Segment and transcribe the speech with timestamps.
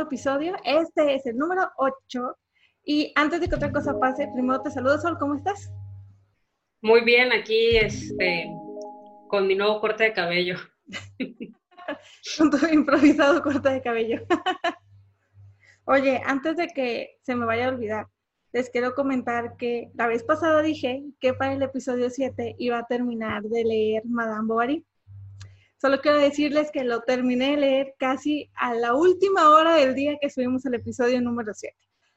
[0.00, 0.56] nuevo episodio.
[0.64, 2.38] Este es el número 8.
[2.84, 5.70] Y antes de que otra cosa pase, primero te saludo, Sol, ¿cómo estás?
[6.80, 8.50] Muy bien, aquí este,
[9.28, 10.56] con mi nuevo corte de cabello.
[12.38, 14.22] con tu improvisado corte de cabello.
[15.84, 18.06] Oye, antes de que se me vaya a olvidar,
[18.52, 22.86] les quiero comentar que la vez pasada dije que para el episodio 7 iba a
[22.86, 24.84] terminar de leer Madame Bovary.
[25.80, 30.18] Solo quiero decirles que lo terminé de leer casi a la última hora del día
[30.20, 31.74] que subimos el episodio número 7.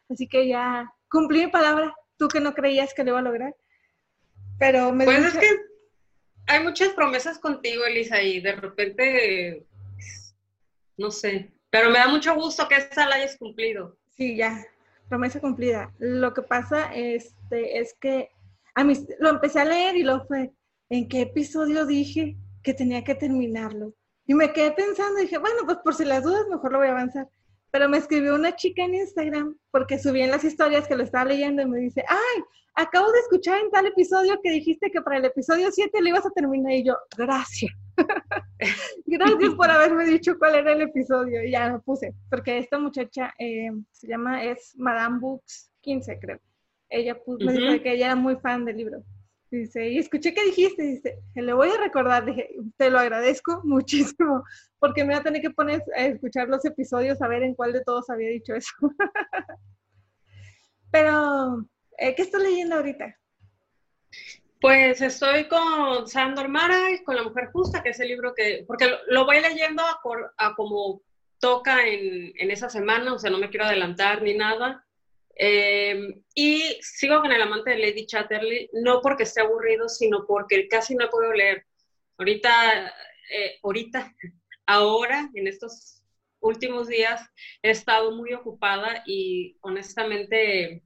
[0.09, 3.55] Así que ya cumplí mi palabra, tú que no creías que lo iba a lograr.
[4.59, 5.47] Pero me Pues es que
[6.47, 9.65] hay muchas promesas contigo, Elisa, y de repente,
[10.97, 13.97] no sé, pero me da mucho gusto que esa la hayas cumplido.
[14.09, 14.61] Sí, ya,
[15.07, 15.93] promesa cumplida.
[15.99, 18.29] Lo que pasa este, es que
[18.75, 20.51] a mí lo empecé a leer y lo fue,
[20.89, 23.93] ¿en qué episodio dije que tenía que terminarlo?
[24.25, 26.87] Y me quedé pensando y dije, bueno, pues por si las dudas, mejor lo voy
[26.87, 27.27] a avanzar.
[27.71, 31.25] Pero me escribió una chica en Instagram porque subí en las historias que lo estaba
[31.25, 32.43] leyendo y me dice, ay,
[32.75, 36.25] acabo de escuchar en tal episodio que dijiste que para el episodio 7 lo ibas
[36.25, 36.71] a terminar.
[36.71, 37.71] Y yo, gracias.
[39.05, 41.43] gracias por haberme dicho cuál era el episodio.
[41.43, 46.39] Y ya lo puse, porque esta muchacha eh, se llama, es Madame Books 15, creo.
[46.89, 49.03] Ella me dijo que ella era muy fan del libro.
[49.53, 54.43] Dice, y escuché que dijiste, dice, le voy a recordar, dije, te lo agradezco muchísimo,
[54.79, 57.71] porque me voy a tener que poner a escuchar los episodios a ver en cuál
[57.71, 58.73] de todos había dicho eso.
[60.91, 61.67] Pero,
[61.99, 63.15] eh, ¿qué estás leyendo ahorita?
[64.59, 68.63] Pues estoy con Sandor Mara y con La Mujer Justa, que es el libro que,
[68.65, 71.03] porque lo, voy leyendo a, como
[71.37, 74.83] toca en, en, esa semana, o sea, no me quiero adelantar ni nada.
[75.35, 80.67] Eh, y sigo con El amante de Lady Chatterley, no porque esté aburrido, sino porque
[80.67, 81.65] casi no puedo leer.
[82.17, 82.93] Ahorita,
[83.31, 84.13] eh, ahorita,
[84.65, 86.01] ahora, en estos
[86.39, 87.21] últimos días,
[87.61, 90.83] he estado muy ocupada y honestamente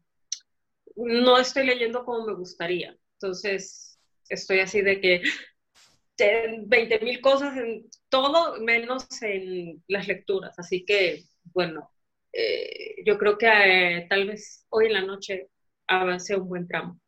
[0.95, 2.97] no estoy leyendo como me gustaría.
[3.13, 3.99] Entonces,
[4.29, 5.23] estoy así de que
[6.65, 10.57] 20 mil cosas en todo, menos en las lecturas.
[10.57, 11.91] Así que, bueno,
[12.33, 15.49] eh, yo creo que eh, tal vez hoy en la noche
[15.87, 16.99] avance un buen tramo.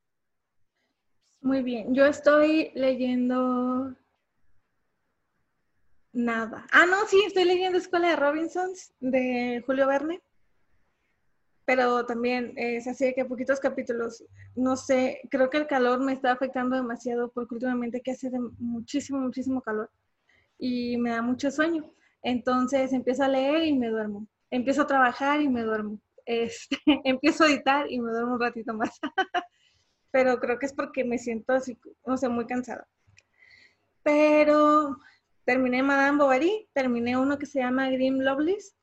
[1.41, 3.96] Muy bien, yo estoy leyendo
[6.12, 6.66] nada.
[6.72, 10.22] Ah, no, sí, estoy leyendo Escuela de Robinsons de Julio Verne,
[11.66, 14.24] pero también es así que poquitos capítulos.
[14.56, 19.19] No sé, creo que el calor me está afectando demasiado porque últimamente que hace muchísimo,
[19.19, 19.90] muchísimo calor
[20.57, 21.94] y me da mucho sueño.
[22.22, 26.00] Entonces empiezo a leer y me duermo empiezo a trabajar y me duermo.
[26.26, 29.00] Este, empiezo a editar y me duermo un ratito más.
[30.12, 32.88] Pero creo que es porque me siento así, no sé, muy cansada.
[34.02, 34.98] Pero
[35.46, 38.76] terminé Madame Bovary, terminé uno que se llama Grim Loveless.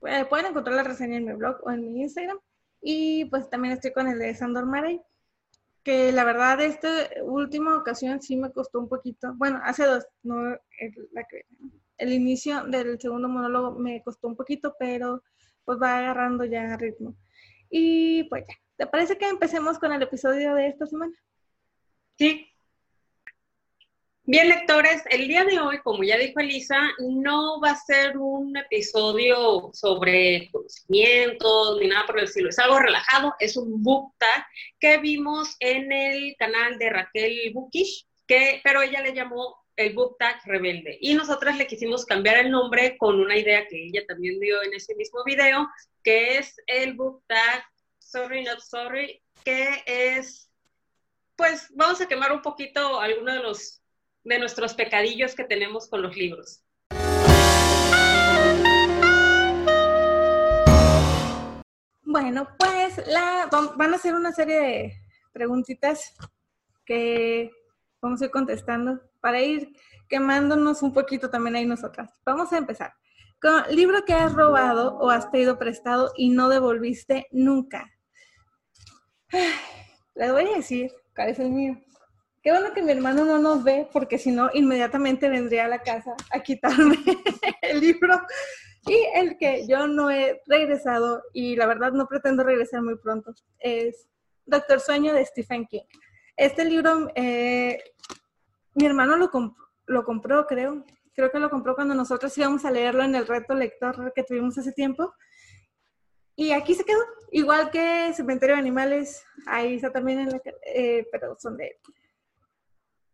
[0.00, 2.38] Pueden encontrar la reseña en mi blog o en mi Instagram.
[2.80, 5.00] Y pues también estoy con el de Sandor Marey,
[5.82, 6.88] que la verdad esta
[7.22, 9.34] última ocasión sí me costó un poquito.
[9.34, 10.56] Bueno, hace dos, no
[11.12, 11.44] la que
[12.00, 15.22] el inicio del segundo monólogo me costó un poquito, pero
[15.64, 17.14] pues va agarrando ya ritmo.
[17.70, 21.12] Y pues ya, ¿te parece que empecemos con el episodio de esta semana?
[22.18, 22.46] Sí.
[24.24, 28.56] Bien, lectores, el día de hoy, como ya dijo Elisa, no va a ser un
[28.56, 32.48] episodio sobre conocimientos ni nada por el estilo.
[32.48, 34.46] Es algo relajado, es un book tag
[34.78, 40.16] que vimos en el canal de Raquel Bukish, que, pero ella le llamó el book
[40.18, 40.98] tag rebelde.
[41.00, 44.74] Y nosotras le quisimos cambiar el nombre con una idea que ella también dio en
[44.74, 45.68] ese mismo video,
[46.04, 47.64] que es el book tag
[47.98, 50.50] Sorry Not Sorry, que es,
[51.36, 53.76] pues vamos a quemar un poquito algunos de los
[54.22, 56.62] de nuestros pecadillos que tenemos con los libros.
[62.02, 64.92] Bueno, pues la, van a hacer una serie de
[65.32, 66.14] preguntitas
[66.84, 67.50] que
[68.02, 69.72] vamos a ir contestando para ir
[70.08, 72.10] quemándonos un poquito también ahí nosotras.
[72.24, 72.92] Vamos a empezar.
[73.40, 77.90] Con libro que has robado o has pedido prestado y no devolviste nunca.
[80.14, 81.78] Les voy a decir cuál es el mío.
[82.42, 85.82] Qué bueno que mi hermano no nos ve, porque si no, inmediatamente vendría a la
[85.82, 86.96] casa a quitarme
[87.62, 88.20] el libro.
[88.86, 93.34] Y el que yo no he regresado, y la verdad no pretendo regresar muy pronto,
[93.58, 94.08] es
[94.46, 95.84] Doctor Sueño de Stephen King.
[96.34, 97.78] Este libro eh,
[98.74, 99.30] mi hermano lo,
[99.86, 100.84] lo compró, creo.
[101.14, 104.56] Creo que lo compró cuando nosotros íbamos a leerlo en el reto lector que tuvimos
[104.56, 105.12] hace tiempo.
[106.36, 107.00] Y aquí se quedó.
[107.32, 110.40] Igual que Cementerio de Animales, ahí está también en la...
[110.74, 111.78] Eh, pero son de...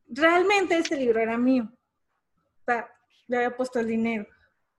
[0.07, 1.69] Realmente este libro era mío.
[1.69, 2.89] O sea,
[3.27, 4.27] le había puesto el dinero.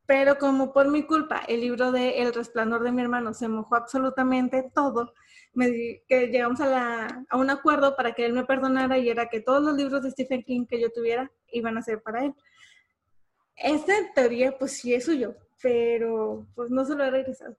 [0.06, 3.75] pero como por mi culpa el libro de El resplandor de mi hermano se mojó
[3.75, 5.13] absolutamente todo,
[5.57, 9.42] me, que llegamos a, a un acuerdo para que él me perdonara y era que
[9.42, 12.33] todos los libros de Stephen King que yo tuviera iban a ser para él.
[13.56, 17.57] Esta teoría pues sí es suyo, pero pues no se lo he regresado.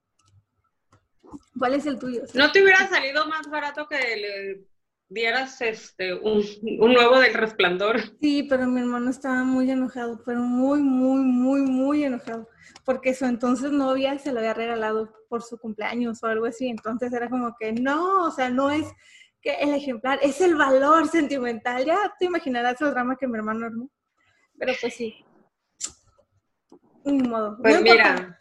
[1.59, 2.23] ¿Cuál es el tuyo?
[2.35, 4.68] ¿No te hubiera salido más barato que le
[5.08, 6.44] dieras este un,
[6.81, 8.00] un, nuevo del resplandor?
[8.20, 12.49] Sí, pero mi hermano estaba muy enojado, pero muy, muy, muy, muy enojado,
[12.84, 17.12] porque su entonces novia se lo había regalado por su cumpleaños o algo así, entonces
[17.12, 18.87] era como que no, o sea, no es
[19.40, 23.66] que el ejemplar, es el valor sentimental, ya te imaginarás el drama que mi hermano
[23.66, 23.90] armó,
[24.58, 25.25] pero pues sí.
[27.04, 27.56] Ni modo.
[27.62, 28.38] Pues mira,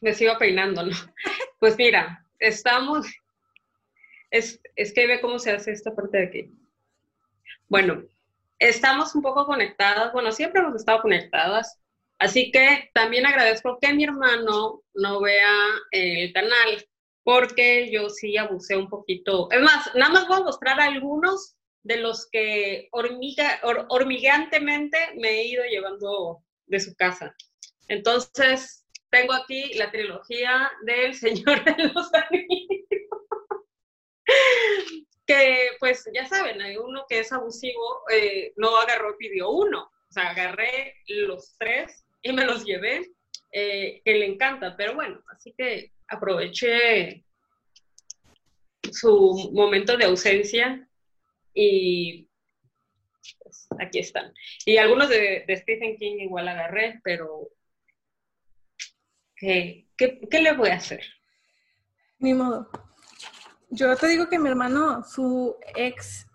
[0.00, 0.96] me sigo peinando, ¿no?
[1.60, 3.06] Pues mira, estamos,
[4.30, 6.52] es, es que ve cómo se hace esta parte de aquí.
[7.68, 8.02] Bueno,
[8.58, 11.78] estamos un poco conectadas, bueno, siempre hemos estado conectadas,
[12.18, 15.54] así que también agradezco que mi hermano no vea
[15.92, 16.86] el canal,
[17.22, 19.50] porque yo sí abusé un poquito.
[19.50, 25.48] Es más, nada más voy a mostrar algunos de los que hormiga, hormigueantemente me he
[25.48, 27.34] ido llevando de su casa.
[27.88, 32.87] Entonces, tengo aquí la trilogía del Señor de los Anillos.
[35.26, 39.82] Que pues ya saben, hay uno que es abusivo, eh, no agarró y pidió uno.
[39.82, 43.10] O sea, agarré los tres y me los llevé,
[43.52, 44.76] eh, que le encanta.
[44.76, 47.24] Pero bueno, así que aproveché
[48.90, 50.88] su momento de ausencia
[51.52, 52.26] y
[53.42, 54.32] pues, aquí están.
[54.64, 57.50] Y algunos de, Stephen King igual agarré, pero
[59.36, 59.86] ¿Qué,
[60.32, 61.04] le voy a hacer?
[62.18, 62.68] Ni modo.
[63.70, 66.26] Yo te digo que mi hermano, su ex,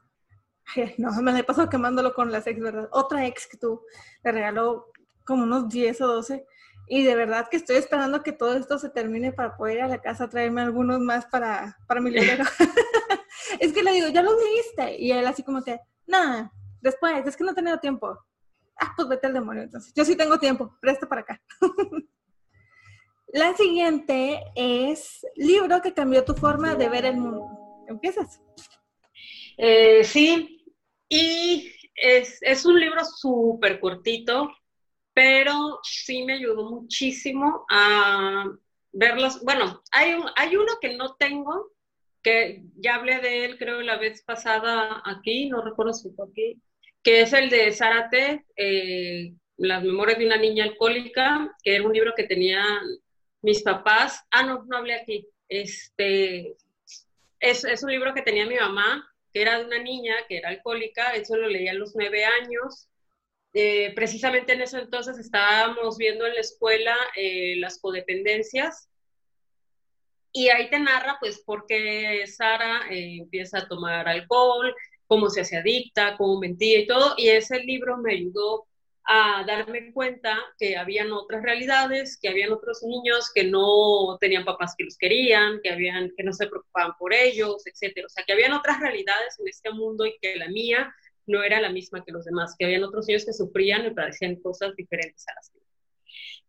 [0.98, 2.90] no, me he pasado quemándolo con las ex, ¿verdad?
[2.92, 3.82] Otra ex que tú
[4.24, 4.92] le regaló
[5.26, 6.46] como unos 10 o 12.
[6.88, 9.88] Y de verdad que estoy esperando que todo esto se termine para poder ir a
[9.88, 12.44] la casa a traerme algunos más para, para mi librero.
[13.60, 15.02] es que le digo, ya lo leíste.
[15.02, 16.52] Y él así como que, nada,
[16.82, 18.20] después, es que no he tenido tiempo.
[18.80, 19.94] Ah, pues vete al demonio entonces.
[19.96, 21.42] Yo sí tengo tiempo, presta para acá.
[23.34, 27.48] La siguiente es libro que cambió tu forma de ver el mundo.
[27.88, 28.40] ¿Empiezas?
[29.58, 30.64] Eh, sí,
[31.10, 34.52] y es, un libro súper cortito,
[35.16, 38.52] pero sí me ayudó muchísimo a
[38.92, 39.44] verlos.
[39.44, 41.72] Bueno, hay, hay uno que no tengo,
[42.22, 46.62] que ya hablé de él creo la vez pasada aquí, no recuerdo si fue aquí,
[47.02, 51.94] que es el de Zárate, eh, Las memorias de una niña alcohólica, que era un
[51.94, 52.64] libro que tenía
[53.44, 56.56] mis papás, ah, no, no hablé aquí, este,
[57.40, 61.14] es, un libro que tenía mi mamá, que era de una niña que era alcohólica,
[61.14, 62.88] eso lo leía a los nueve años.
[63.54, 68.90] Eh, precisamente en ese entonces estábamos viendo en la escuela eh, las codependencias
[70.32, 74.74] y ahí te narra pues por qué Sara eh, empieza a tomar alcohol,
[75.06, 78.66] cómo se hace adicta, cómo mentía y todo, y ese libro me ayudó
[79.06, 84.76] a darme cuenta que habían otras realidades, que habían otros niños que no tenían papás
[84.78, 88.08] que los querían, que, habían, que no se preocupaban por ellos, etcétera.
[88.08, 90.94] O sea, que habían otras realidades en este mundo y que la mía
[91.26, 94.38] no era la misma que los demás, que habían otros niños que sufrían y padecían
[94.38, 95.68] cosas diferentes a las mías.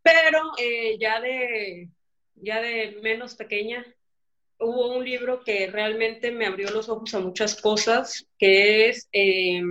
[0.01, 1.89] Pero eh, ya, de,
[2.35, 3.85] ya de menos pequeña,
[4.59, 9.09] hubo un libro que realmente me abrió los ojos a muchas cosas, que es...
[9.11, 9.61] Eh,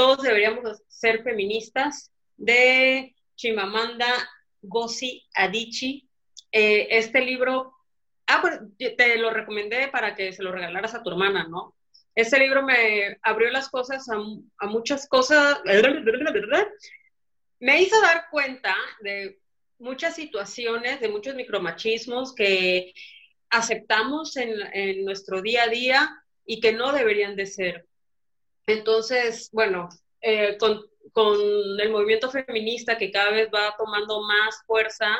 [0.00, 4.10] todos deberíamos ser feministas, de Chimamanda
[4.62, 6.08] Ngozi Adichie.
[6.50, 7.74] Eh, este libro,
[8.26, 8.60] ah, pues
[8.96, 11.76] te lo recomendé para que se lo regalaras a tu hermana, ¿no?
[12.14, 14.16] Este libro me abrió las cosas a,
[14.64, 15.60] a muchas cosas,
[17.60, 19.38] me hizo dar cuenta de
[19.78, 22.94] muchas situaciones, de muchos micromachismos que
[23.50, 27.89] aceptamos en, en nuestro día a día y que no deberían de ser.
[28.66, 29.88] Entonces, bueno,
[30.20, 30.80] eh, con,
[31.80, 35.16] el movimiento feminista que cada vez va tomando más fuerza,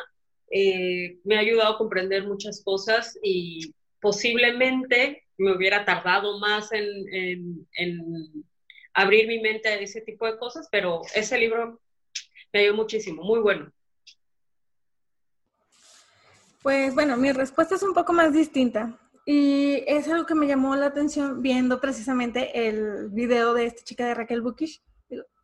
[0.51, 7.67] eh, me ha ayudado a comprender muchas cosas y posiblemente me hubiera tardado más en,
[8.93, 11.81] abrir mi mente a ese tipo de cosas, pero ese libro
[12.53, 13.73] me ayudó muchísimo, muy bueno.
[16.63, 18.99] Pues bueno, mi respuesta es un poco más distinta.
[19.33, 24.05] Y es algo que me llamó la atención viendo precisamente el video de esta chica
[24.05, 24.83] de Raquel Bukish.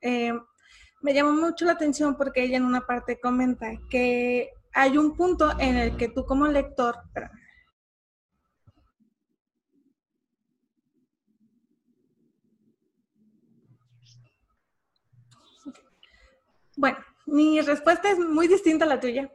[0.00, 0.32] Eh,
[1.02, 5.52] me llamó mucho la atención porque ella en una parte comenta que hay un punto
[5.60, 6.96] en el que tú como lector...
[16.76, 19.32] Bueno, mi respuesta es muy distinta a la tuya.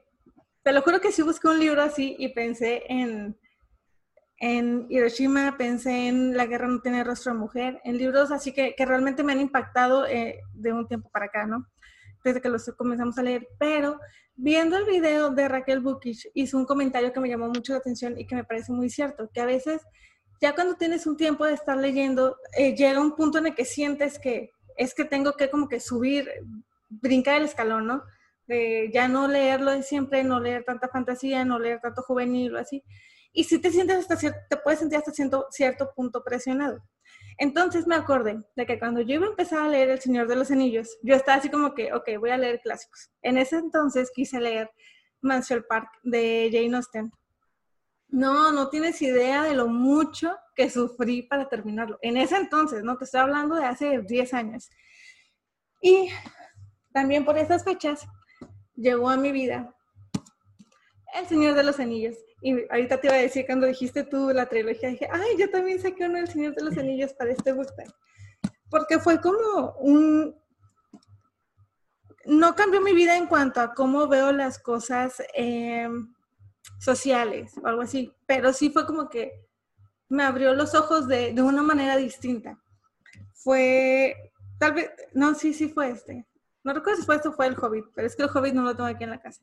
[0.62, 3.38] Te lo juro que sí busqué un libro así y pensé en,
[4.42, 8.74] en Hiroshima, pensé en La guerra no tiene rostro de mujer, en libros así que,
[8.76, 11.68] que realmente me han impactado eh, de un tiempo para acá, ¿no?
[12.24, 13.48] Desde que los comenzamos a leer.
[13.60, 14.00] Pero
[14.36, 18.18] viendo el video de Raquel Bukic, hizo un comentario que me llamó mucho la atención
[18.18, 19.84] y que me parece muy cierto, que a veces
[20.42, 23.64] ya cuando tienes un tiempo de estar leyendo, eh, llega un punto en el que
[23.64, 26.28] sientes que es que tengo que como que subir,
[26.90, 28.04] brincar el escalón, ¿no?
[28.48, 32.60] De ya no leerlo de siempre, no leer tanta fantasía, no leer tanto juvenil o
[32.60, 32.84] así.
[33.34, 36.84] Y si te sientes hasta cierto, te puedes sentir hasta cierto, cierto punto presionado.
[37.38, 40.36] Entonces me acordé de que cuando yo iba a empezar a leer El Señor de
[40.36, 43.10] los Anillos, yo estaba así como que, ok, voy a leer clásicos.
[43.22, 44.70] En ese entonces quise leer
[45.22, 47.12] Mansell Park de Jane Austen.
[48.10, 51.98] No, no tienes idea de lo mucho que sufrí para terminarlo.
[52.02, 54.70] En ese entonces, no te estoy hablando de hace 10 años.
[55.82, 56.10] Y
[56.94, 58.06] también por esas fechas
[58.76, 59.74] llegó a mi vida
[61.16, 62.16] El Señor de los Anillos.
[62.42, 65.80] Y ahorita te iba a decir, cuando dijiste tú la trilogía, dije, ay, yo también
[65.80, 67.68] saqué uno del Señor de los Anillos para este book
[68.70, 70.36] Porque fue como un...
[72.26, 75.88] No cambió mi vida en cuanto a cómo veo las cosas eh,
[76.80, 79.48] sociales o algo así, pero sí fue como que
[80.10, 82.62] me abrió los ojos de, de una manera distinta.
[83.34, 86.28] Fue, tal vez, no, sí, sí fue este.
[86.64, 88.76] No recuerdo si fue esto fue el Hobbit, pero es que el Hobbit no lo
[88.76, 89.42] tengo aquí en la casa.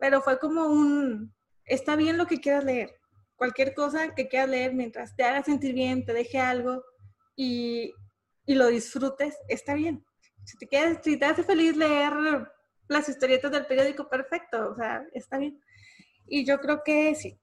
[0.00, 1.32] Pero fue como un,
[1.64, 2.94] está bien lo que quieras leer.
[3.36, 6.84] Cualquier cosa que quieras leer mientras te haga sentir bien, te deje algo
[7.36, 7.92] y,
[8.46, 10.04] y lo disfrutes, está bien.
[10.44, 12.12] Si te, quieres, si te hace feliz leer
[12.88, 15.60] las historietas del periódico, perfecto, o sea, está bien.
[16.26, 17.38] Y yo creo que sí.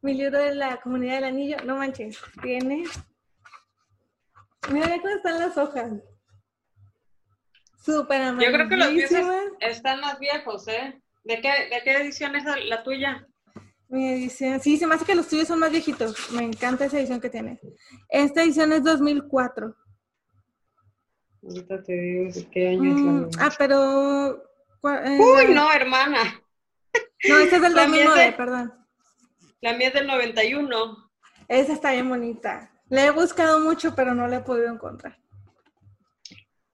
[0.00, 2.84] Mi libro de la comunidad del anillo, no manches, tiene.
[4.70, 5.92] Mira cómo están las hojas.
[7.84, 9.10] Súper Yo creo que los míos
[9.60, 11.00] están más viejos, ¿eh?
[11.24, 13.26] ¿De qué, ¿De qué edición es la tuya?
[13.88, 16.30] Mi edición, sí, se me hace que los tuyos son más viejitos.
[16.32, 17.58] Me encanta esa edición que tienes.
[18.10, 19.74] Esta edición es 2004.
[21.42, 24.42] Ahorita te digo de qué año es la mm, Ah, pero.
[24.84, 26.42] Eh, Uy, no, hermana.
[27.28, 28.74] No, esa es del 2009, perdón.
[29.60, 31.10] La mía es del 91.
[31.48, 32.70] Esa está bien bonita.
[32.90, 35.18] Le he buscado mucho, pero no la he podido encontrar.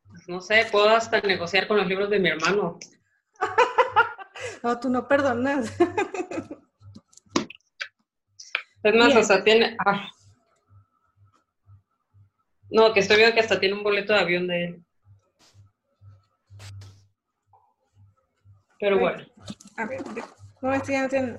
[0.09, 2.79] Pues no sé, puedo hasta negociar con los libros de mi hermano.
[4.63, 5.73] no, tú no perdonas.
[8.85, 9.77] es más, hasta tiene.
[9.85, 10.09] Ah.
[12.71, 14.85] No, que estoy viendo que hasta tiene un boleto de avión de él.
[18.79, 19.25] Pero bueno.
[19.77, 20.03] A ver,
[20.61, 21.39] no, esto ya no tiene.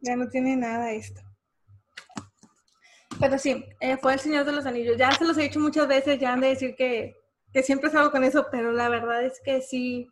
[0.00, 1.20] Ya no tiene nada esto.
[3.20, 4.96] Pero sí, eh, fue El Señor de los Anillos.
[4.96, 7.14] Ya se los he dicho muchas veces, ya han de decir que,
[7.52, 10.08] que siempre salgo con eso, pero la verdad es que sí.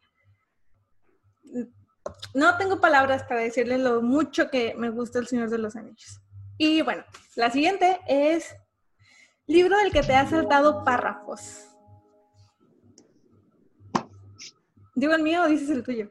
[2.35, 6.21] No tengo palabras para decirles lo mucho que me gusta El Señor de los Anillos.
[6.57, 7.05] Y bueno,
[7.37, 8.57] la siguiente es
[9.47, 11.69] libro del que te ha saltado párrafos.
[14.95, 16.11] ¿Digo el mío o dices el tuyo?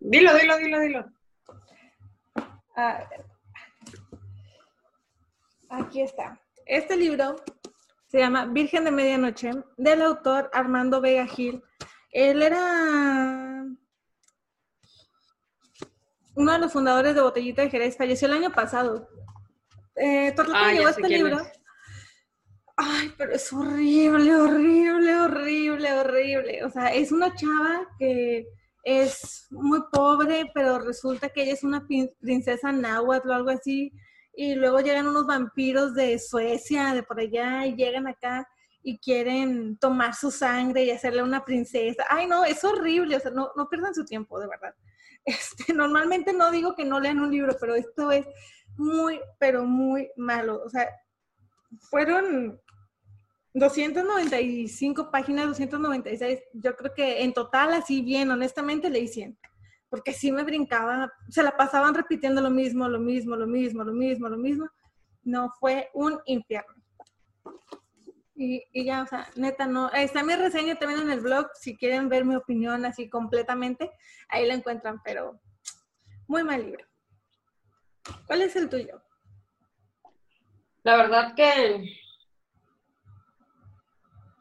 [0.00, 1.04] Dilo, dilo, dilo, dilo.
[5.68, 6.40] aquí está.
[6.66, 7.36] Este libro
[8.08, 11.62] se llama Virgen de Medianoche, del autor Armando Vega Gil.
[12.10, 13.64] Él era
[16.38, 19.08] uno de los fundadores de Botellita de Jerez, falleció el año pasado.
[19.96, 21.38] Eh, ah, llegó este libro.
[22.76, 26.64] Ay, pero es horrible, horrible, horrible, horrible.
[26.64, 28.46] O sea, es una chava que
[28.84, 31.84] es muy pobre, pero resulta que ella es una
[32.20, 33.92] princesa náhuatl o algo así.
[34.32, 38.48] Y luego llegan unos vampiros de Suecia, de por allá, y llegan acá
[38.80, 42.04] y quieren tomar su sangre y hacerle una princesa.
[42.08, 43.16] Ay, no, es horrible.
[43.16, 44.72] O sea, no, no pierdan su tiempo, de verdad.
[45.28, 48.26] Este, normalmente no digo que no lean un libro, pero esto es
[48.76, 50.62] muy, pero muy malo.
[50.64, 50.88] O sea,
[51.90, 52.60] fueron
[53.52, 59.38] 295 páginas, 296, yo creo que en total, así bien, honestamente, leí 100.
[59.90, 63.92] Porque sí me brincaba, se la pasaban repitiendo lo mismo, lo mismo, lo mismo, lo
[63.92, 64.68] mismo, lo mismo.
[65.22, 66.74] No, fue un infierno.
[68.40, 69.90] Y, y ya, o sea, neta, no.
[69.90, 73.90] Está mi reseña también en el blog, si quieren ver mi opinión así completamente,
[74.28, 75.40] ahí la encuentran, pero
[76.28, 76.86] muy mal libro.
[78.28, 79.02] ¿Cuál es el tuyo?
[80.84, 81.96] La verdad que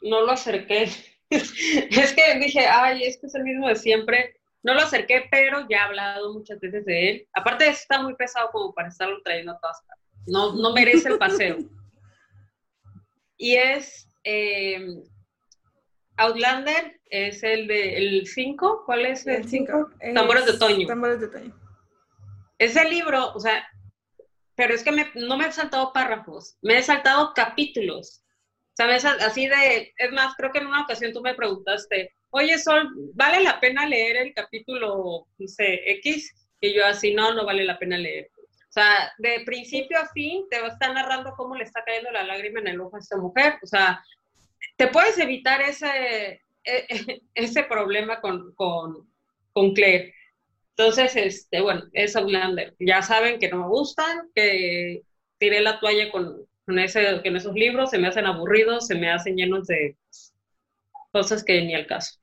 [0.04, 0.84] no lo acerqué.
[1.32, 4.40] es que dije, ay, este es el mismo de siempre.
[4.62, 7.28] No lo acerqué, pero ya he hablado muchas veces de él.
[7.34, 9.82] Aparte de eso, está muy pesado como para estarlo trayendo a todas
[10.28, 11.58] No, no merece el paseo.
[13.38, 14.86] y es eh,
[16.18, 19.92] Outlander es el de el 5, ¿cuál es el 5?
[20.14, 20.88] Tambores de otoño.
[20.88, 21.56] Tambores de otoño.
[22.58, 23.68] Ese libro, o sea,
[24.56, 28.24] pero es que no me he saltado párrafos, me he saltado capítulos.
[28.76, 29.06] ¿Sabes?
[29.06, 33.42] Así de, es más, creo que en una ocasión tú me preguntaste, oye Sol, ¿vale
[33.42, 36.32] la pena leer el capítulo, no sé, X?
[36.62, 38.30] Y yo así, no, no vale la pena leer.
[38.78, 42.60] O sea, de principio a fin te estar narrando cómo le está cayendo la lágrima
[42.60, 43.56] en el ojo a esta mujer.
[43.64, 44.04] O sea,
[44.76, 46.86] te puedes evitar ese, e,
[47.34, 49.10] ese problema con, con,
[49.52, 50.14] con Claire.
[50.76, 52.76] Entonces, este, bueno, es Outlander.
[52.80, 55.02] Ya saben que no me gustan, que
[55.40, 59.10] tiré la toalla con, con, ese, con esos libros, se me hacen aburridos, se me
[59.10, 59.98] hacen llenos de
[61.12, 62.20] cosas que ni al caso.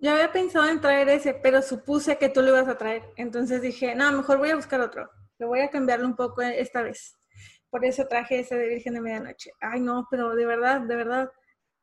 [0.00, 3.02] Yo había pensado en traer ese, pero supuse que tú lo ibas a traer.
[3.16, 5.10] Entonces dije, no, mejor voy a buscar otro.
[5.38, 7.16] Le voy a cambiarlo un poco esta vez.
[7.70, 9.50] Por eso traje ese de Virgen de Medianoche.
[9.60, 11.30] Ay, no, pero de verdad, de verdad,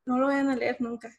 [0.05, 1.12] no lo vayan a leer nunca.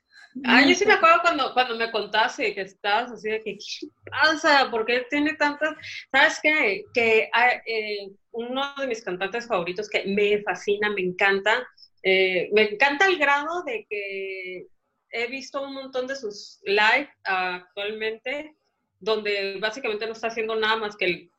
[0.44, 3.88] Ah, yo sí me acuerdo cuando, cuando me contaste que estabas así de que, ¿qué
[4.10, 4.70] pasa?
[4.70, 5.74] ¿Por qué tiene tantas?
[6.10, 6.84] ¿Sabes qué?
[6.94, 7.30] Que
[7.66, 11.66] eh, uno de mis cantantes favoritos que me fascina, me encanta,
[12.02, 14.66] eh, me encanta el grado de que
[15.10, 18.56] he visto un montón de sus live actualmente,
[18.98, 21.30] donde básicamente no está haciendo nada más que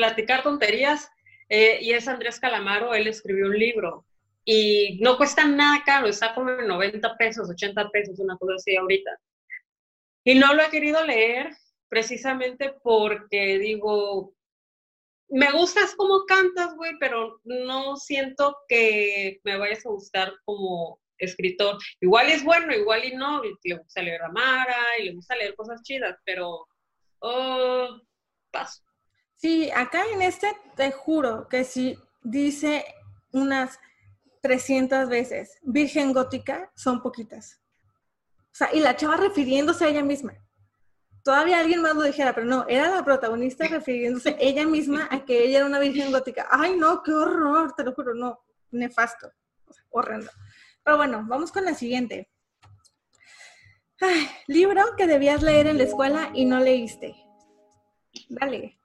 [0.00, 1.10] platicar tonterías,
[1.50, 4.06] eh, y es Andrés Calamaro, él escribió un libro
[4.46, 8.74] y no cuesta nada caro, está como en 90 pesos, 80 pesos, una cosa así
[8.74, 9.10] ahorita.
[10.24, 11.50] Y no lo he querido leer
[11.90, 14.32] precisamente porque digo,
[15.28, 21.76] me gustas como cantas, güey, pero no siento que me vayas a gustar como escritor.
[22.00, 24.32] Igual es bueno, igual y no, le gusta leer a
[24.98, 26.66] y le gusta leer cosas chidas, pero
[27.18, 28.00] oh,
[28.50, 28.82] paso.
[29.40, 32.84] Sí, acá en este te juro que si dice
[33.32, 33.78] unas
[34.42, 37.58] 300 veces, Virgen Gótica, son poquitas.
[38.44, 40.34] O sea, y la chava refiriéndose a ella misma.
[41.24, 45.42] Todavía alguien más lo dijera, pero no, era la protagonista refiriéndose ella misma a que
[45.42, 46.46] ella era una Virgen Gótica.
[46.50, 48.40] Ay, no, qué horror, te lo juro, no,
[48.72, 49.32] nefasto,
[49.88, 50.30] horrendo.
[50.84, 52.30] Pero bueno, vamos con la siguiente.
[54.48, 57.14] libro que debías leer en la escuela y no leíste.
[58.28, 58.79] Dale.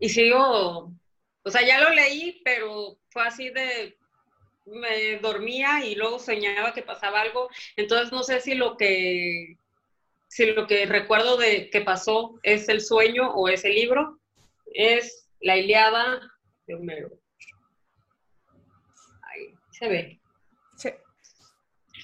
[0.00, 0.92] Y sigo,
[1.42, 3.96] o sea, ya lo leí, pero fue así de,
[4.64, 7.50] me dormía y luego soñaba que pasaba algo.
[7.76, 9.58] Entonces no sé si lo que,
[10.26, 14.18] si lo que recuerdo de que pasó es el sueño o es el libro.
[14.72, 16.20] Es la Iliada
[16.66, 17.10] de Homero.
[19.22, 20.20] Ahí se ve.
[20.76, 20.88] Sí.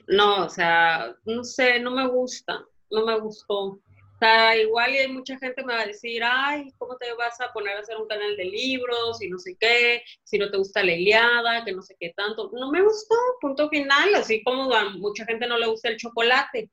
[0.08, 3.80] No, o sea, no sé, no me gusta, no me gustó.
[4.16, 7.38] O sea, igual y hay mucha gente me va a decir, ay, ¿cómo te vas
[7.38, 10.02] a poner a hacer un canal de libros y no sé qué?
[10.24, 12.50] Si no te gusta la Iliada, que no sé qué tanto.
[12.54, 16.70] No me gustó, punto final, así como a mucha gente no le gusta el chocolate.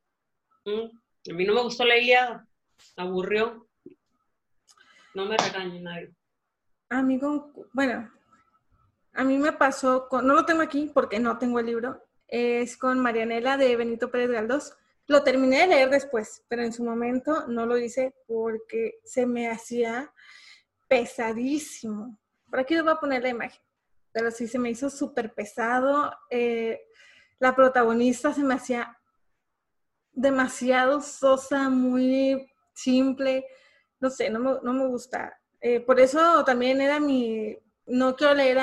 [0.63, 2.47] Mm, a mí no me gustó la Iliada,
[2.95, 3.67] aburrió.
[5.13, 6.13] No me regañe nadie.
[6.87, 8.09] Amigo, bueno,
[9.11, 12.77] a mí me pasó, con, no lo tengo aquí porque no tengo el libro, es
[12.77, 14.77] con Marianela de Benito Pérez Galdós
[15.07, 19.49] lo terminé de leer después, pero en su momento no lo hice porque se me
[19.49, 20.11] hacía
[20.87, 22.19] pesadísimo.
[22.49, 23.61] Por aquí les voy a poner la imagen,
[24.11, 26.15] pero sí se me hizo súper pesado.
[26.29, 26.81] Eh,
[27.39, 28.97] la protagonista se me hacía
[30.13, 33.45] demasiado sosa, muy simple.
[33.99, 35.39] No sé, no me, no me gusta.
[35.59, 38.59] Eh, por eso también era mi, no quiero leer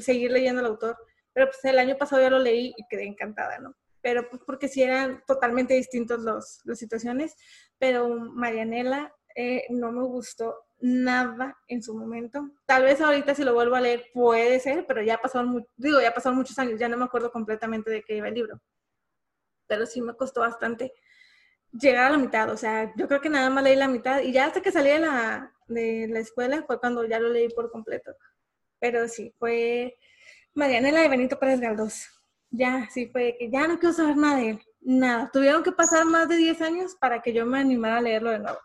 [0.00, 0.96] seguir leyendo al autor,
[1.32, 3.74] pero pues el año pasado ya lo leí y quedé encantada, ¿no?
[4.02, 7.34] Pero pues porque sí eran totalmente distintos los, las situaciones,
[7.78, 12.50] pero Marianela eh, no me gustó nada en su momento.
[12.66, 16.14] Tal vez ahorita si lo vuelvo a leer puede ser, pero ya pasaron, digo, ya
[16.14, 18.60] pasaron muchos años, ya no me acuerdo completamente de qué iba el libro.
[19.66, 20.92] Pero sí me costó bastante
[21.72, 24.32] llegar a la mitad, o sea, yo creo que nada más leí la mitad y
[24.32, 27.70] ya hasta que salí de la, de la escuela fue cuando ya lo leí por
[27.70, 28.12] completo.
[28.80, 29.96] Pero sí, fue
[30.54, 32.19] Marianela de Benito Pérez Galdós
[32.50, 35.30] ya, sí fue que ya no quiero saber nada de él, nada.
[35.32, 38.40] Tuvieron que pasar más de 10 años para que yo me animara a leerlo de
[38.40, 38.58] nuevo.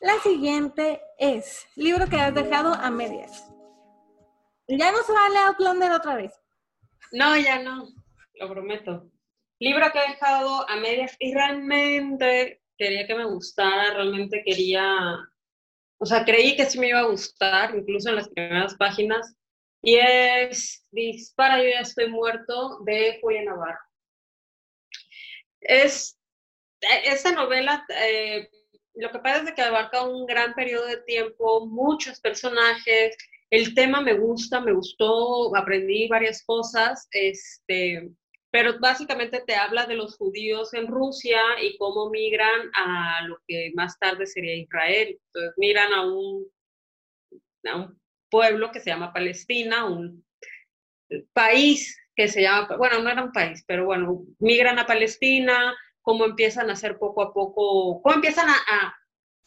[0.00, 3.50] La siguiente es libro que has dejado a medias.
[4.66, 6.32] Ya no se va a leer Outlander otra vez.
[7.12, 7.88] No, ya no,
[8.34, 9.10] lo prometo.
[9.58, 15.18] Libro que he dejado a medias y realmente quería que me gustara, realmente quería,
[15.98, 19.36] o sea, creí que sí me iba a gustar, incluso en las primeras páginas,
[19.82, 23.78] y es Dispara, yo ya estoy muerto, de Julia Navarro.
[25.60, 26.18] Es,
[26.80, 28.48] esta novela, eh,
[28.94, 33.16] lo que pasa es que abarca un gran periodo de tiempo, muchos personajes,
[33.50, 38.10] el tema me gusta, me gustó, aprendí varias cosas, este,
[38.50, 43.70] pero básicamente te habla de los judíos en Rusia y cómo migran a lo que
[43.74, 45.18] más tarde sería Israel.
[45.26, 46.46] Entonces migran a un,
[47.64, 47.99] a un
[48.30, 50.24] pueblo que se llama Palestina, un
[51.32, 56.24] país que se llama, bueno, no era un país, pero bueno, migran a Palestina, cómo
[56.24, 58.96] empiezan a hacer poco a poco, cómo empiezan a,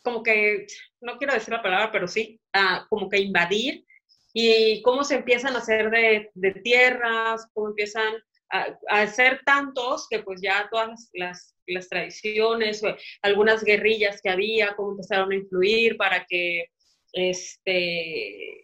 [0.04, 0.68] como que,
[1.02, 3.86] no quiero decir la palabra, pero sí, a como que invadir
[4.34, 8.14] y cómo se empiezan a hacer de, tierras, cómo empiezan
[8.50, 14.76] a, hacer tantos que pues ya todas las, las tradiciones o algunas guerrillas que había,
[14.76, 16.66] cómo empezaron a influir para que
[17.14, 18.63] este,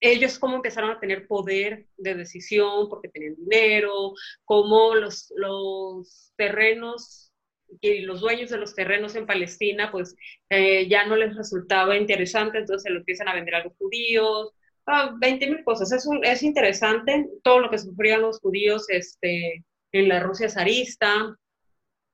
[0.00, 4.12] ellos cómo empezaron a tener poder de decisión porque tenían dinero,
[4.44, 7.32] cómo los, los terrenos
[7.80, 10.16] y los dueños de los terrenos en Palestina, pues
[10.50, 14.54] eh, ya no les resultaba interesante, entonces se lo empiezan a vender a los judíos,
[14.86, 15.92] ah, 20 mil cosas.
[15.92, 21.36] Es, es interesante todo lo que sufrían los judíos este, en la Rusia zarista.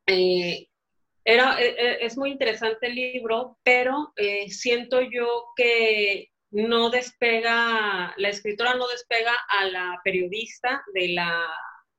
[0.06, 0.66] Eh,
[1.24, 8.14] era, e, e, es muy interesante el libro, pero eh, siento yo que no despega,
[8.16, 11.48] la escritora no despega a la periodista de la,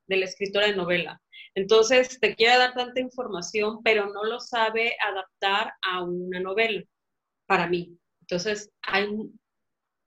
[0.08, 1.22] de la escritora de novela.
[1.56, 6.84] Entonces, te quiere dar tanta información, pero no lo sabe adaptar a una novela,
[7.46, 7.98] para mí.
[8.22, 9.10] Entonces, hay,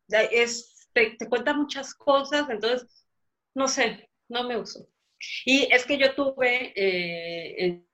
[0.08, 3.04] es, te, cuenta muchas cosas, entonces,
[3.54, 4.88] no sé, no me uso.
[5.44, 7.84] Y es que yo tuve, eh,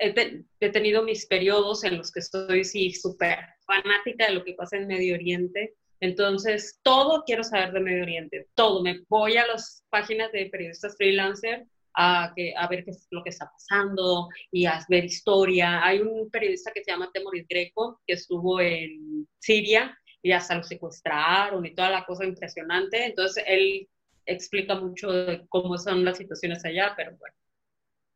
[0.00, 4.76] he, tenido mis periodos en los que estoy sí súper fanática de lo que pasa
[4.78, 8.82] en Medio Oriente entonces, todo quiero saber de Medio Oriente, todo.
[8.82, 13.22] Me voy a las páginas de periodistas freelancer a, que, a ver qué es lo
[13.22, 15.84] que está pasando y a ver historia.
[15.84, 20.64] Hay un periodista que se llama Temoris Greco que estuvo en Siria y hasta lo
[20.64, 23.06] secuestraron y toda la cosa impresionante.
[23.06, 23.88] Entonces, él
[24.26, 27.36] explica mucho de cómo son las situaciones allá, pero bueno.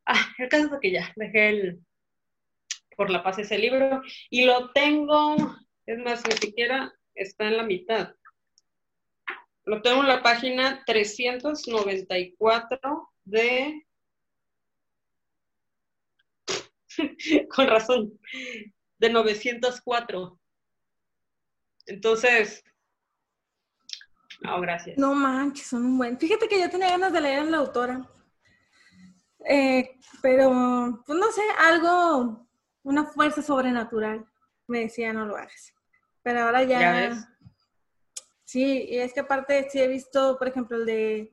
[0.07, 1.79] Ah, el caso es que ya dejé el,
[2.97, 5.37] por la paz ese libro y lo tengo,
[5.87, 8.15] es más, ni siquiera está en la mitad.
[9.65, 13.85] Lo tengo en la página 394 de...
[17.55, 18.19] Con razón,
[18.99, 20.39] de 904.
[21.87, 22.65] Entonces,
[24.41, 24.99] no, gracias.
[24.99, 26.19] No manches, son un buen.
[26.19, 28.09] Fíjate que yo tenía ganas de leer a la autora.
[29.49, 32.47] Eh, pero, pues no sé, algo,
[32.83, 34.27] una fuerza sobrenatural
[34.67, 35.73] me decía no lo hagas.
[36.27, 37.25] Pero ahora ya.
[38.43, 41.33] Sí, y es que aparte sí he visto, por ejemplo, el de.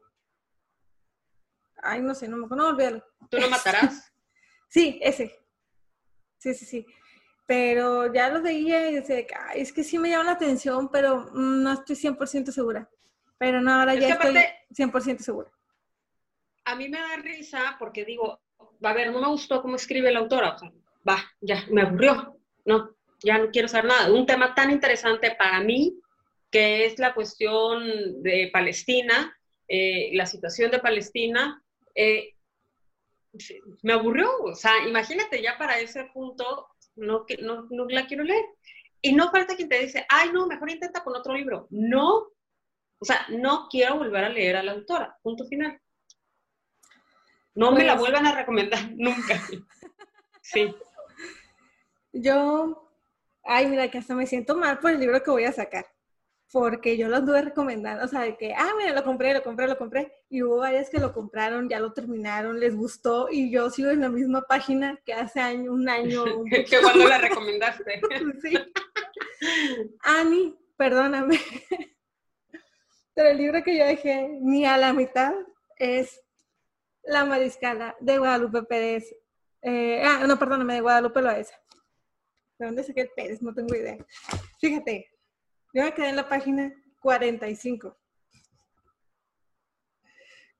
[1.81, 4.13] Ay, no sé, no me acuerdo, no ¿Tú lo matarás?
[4.69, 5.35] sí, ese.
[6.37, 6.85] Sí, sí, sí.
[7.47, 11.25] Pero ya lo veía y decía, Ay, es que sí me llama la atención, pero
[11.33, 12.87] no estoy 100% segura.
[13.39, 14.37] Pero no, ahora ya estoy
[14.69, 15.49] 100% segura.
[16.65, 18.39] A mí me da risa porque digo,
[18.83, 20.53] a ver, no me gustó cómo escribe la autora.
[20.53, 20.71] O sea,
[21.09, 22.37] va, ya, me aburrió.
[22.65, 22.92] No,
[23.23, 24.11] ya no quiero saber nada.
[24.11, 25.99] Un tema tan interesante para mí,
[26.51, 29.35] que es la cuestión de Palestina,
[29.67, 31.63] eh, la situación de Palestina,
[31.95, 32.35] eh,
[33.81, 34.29] me aburrió.
[34.43, 38.45] O sea, imagínate ya para ese punto, no, no, no la quiero leer.
[39.01, 41.67] Y no falta quien te dice, ay, no, mejor intenta con otro libro.
[41.71, 42.27] No,
[42.99, 45.77] o sea, no quiero volver a leer a la autora, punto final.
[47.55, 49.41] No me la pues vuelvan a recomendar nunca.
[50.41, 50.73] Sí.
[52.13, 52.82] Yo
[53.43, 55.85] ay, mira, que hasta me siento mal por el libro que voy a sacar.
[56.51, 59.67] Porque yo lo anduve recomendando, o sea, de que, ah, mira, lo compré, lo compré,
[59.67, 60.13] lo compré.
[60.29, 63.27] Y hubo varias que lo compraron, ya lo terminaron, les gustó.
[63.31, 66.23] Y yo sigo en la misma página que hace año, un año.
[66.69, 68.01] que cuando la recomendaste.
[68.41, 68.53] sí.
[70.03, 71.39] Ani, perdóname.
[73.15, 75.33] Pero el libro que yo dejé ni a la mitad
[75.77, 76.21] es
[77.03, 79.15] La Mariscala de Guadalupe Pérez.
[79.61, 81.55] Eh, ah, no, perdóname, de Guadalupe Loaiza.
[82.63, 83.41] ¿De dónde saqué el Pérez?
[83.41, 83.97] No tengo idea.
[84.61, 85.11] Fíjate,
[85.73, 87.93] yo me quedé en la página 45.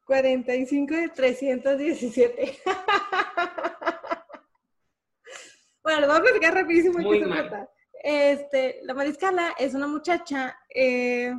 [0.06, 2.60] 45 de 317.
[5.82, 7.00] bueno, lo voy a platicar rapidísimo.
[7.00, 7.70] Muy mal.
[8.04, 11.34] Este, la Mariscala es una muchacha eh,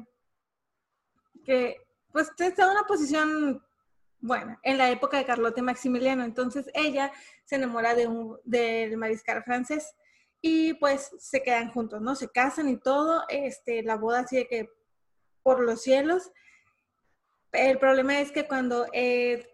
[1.44, 1.76] que
[2.10, 3.62] pues está en una posición
[4.18, 6.24] buena en la época de Carlote Maximiliano.
[6.24, 7.12] Entonces ella
[7.44, 9.94] se enamora de un, del mariscal francés
[10.46, 12.14] y pues se quedan juntos, ¿no?
[12.14, 14.68] Se casan y todo, este, la boda sigue que
[15.42, 16.30] por los cielos.
[17.50, 19.48] El problema es que cuando eh,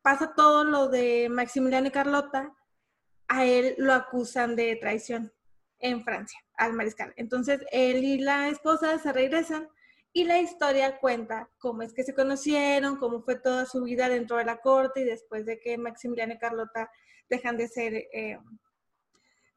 [0.00, 2.56] pasa todo lo de Maximiliano y Carlota,
[3.28, 5.30] a él lo acusan de traición
[5.78, 7.12] en Francia, al mariscal.
[7.16, 9.68] Entonces, él y la esposa se regresan
[10.14, 14.38] Y la historia cuenta cómo es que se conocieron, cómo fue toda su vida dentro
[14.38, 16.90] de la corte y después de que Maximiliano y Carlota
[17.28, 18.38] dejan de ser eh,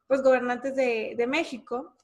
[0.07, 1.95] pues gobernantes de, de, México,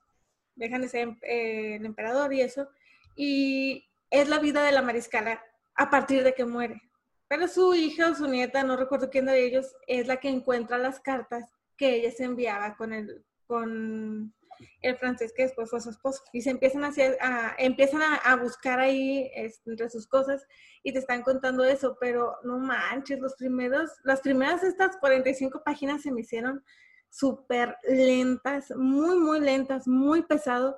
[0.55, 2.69] dejan de ser eh, el emperador y eso,
[3.15, 5.43] y es la vida de la mariscala
[5.75, 6.81] a partir de que muere.
[7.27, 10.77] Pero su hija o su nieta, no recuerdo quién de ellos, es la que encuentra
[10.77, 11.45] las cartas
[11.77, 14.33] que ella se enviaba con el, con
[14.81, 16.23] el francés que después fue su esposo.
[16.33, 19.31] Y se empiezan a, a empiezan a, buscar ahí
[19.65, 20.45] entre sus cosas
[20.83, 26.01] y te están contando eso, pero no manches, los primeros, las primeras estas 45 páginas
[26.01, 26.63] se me hicieron
[27.09, 30.77] súper lentas, muy, muy lentas, muy pesado.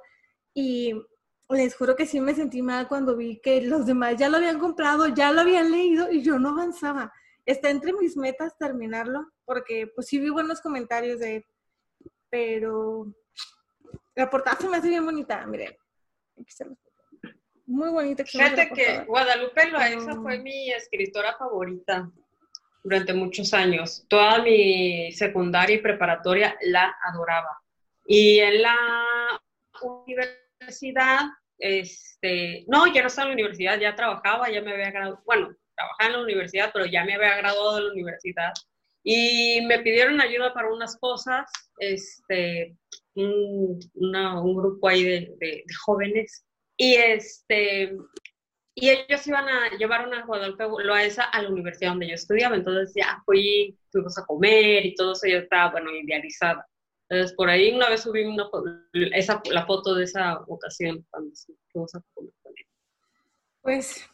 [0.53, 0.93] Y
[1.49, 4.59] les juro que sí me sentí mal cuando vi que los demás ya lo habían
[4.59, 7.11] comprado, ya lo habían leído y yo no avanzaba.
[7.45, 11.45] Está entre mis metas terminarlo, porque pues sí vi buenos comentarios de
[12.29, 13.13] pero
[14.15, 15.75] la portada se me hace bien bonita, miren.
[17.65, 18.23] Muy bonita.
[18.25, 22.09] Fíjate que Guadalupe Loaiza fue mi escritora favorita
[22.83, 24.05] durante muchos años.
[24.07, 27.61] Toda mi secundaria y preparatoria la adoraba.
[28.05, 28.77] Y en la
[29.81, 31.21] universidad,
[31.57, 35.55] este, no, ya no estaba en la universidad, ya trabajaba, ya me había graduado, bueno,
[35.75, 38.53] trabajaba en la universidad, pero ya me había graduado de la universidad.
[39.03, 42.75] Y me pidieron ayuda para unas cosas, este,
[43.15, 46.45] un, un grupo ahí de, de, jóvenes
[46.77, 47.95] y este
[48.73, 52.93] y ellos iban a llevar una Guadalupe Loaesa a la universidad donde yo estudiaba, entonces
[52.95, 56.65] ya fui, fuimos a comer y todo eso, yo estaba, bueno, idealizada.
[57.09, 58.49] Entonces, por ahí una vez subí una,
[58.93, 61.31] esa, la foto de esa ocasión cuando
[61.71, 62.53] fuimos a comer con
[63.61, 64.09] Pues,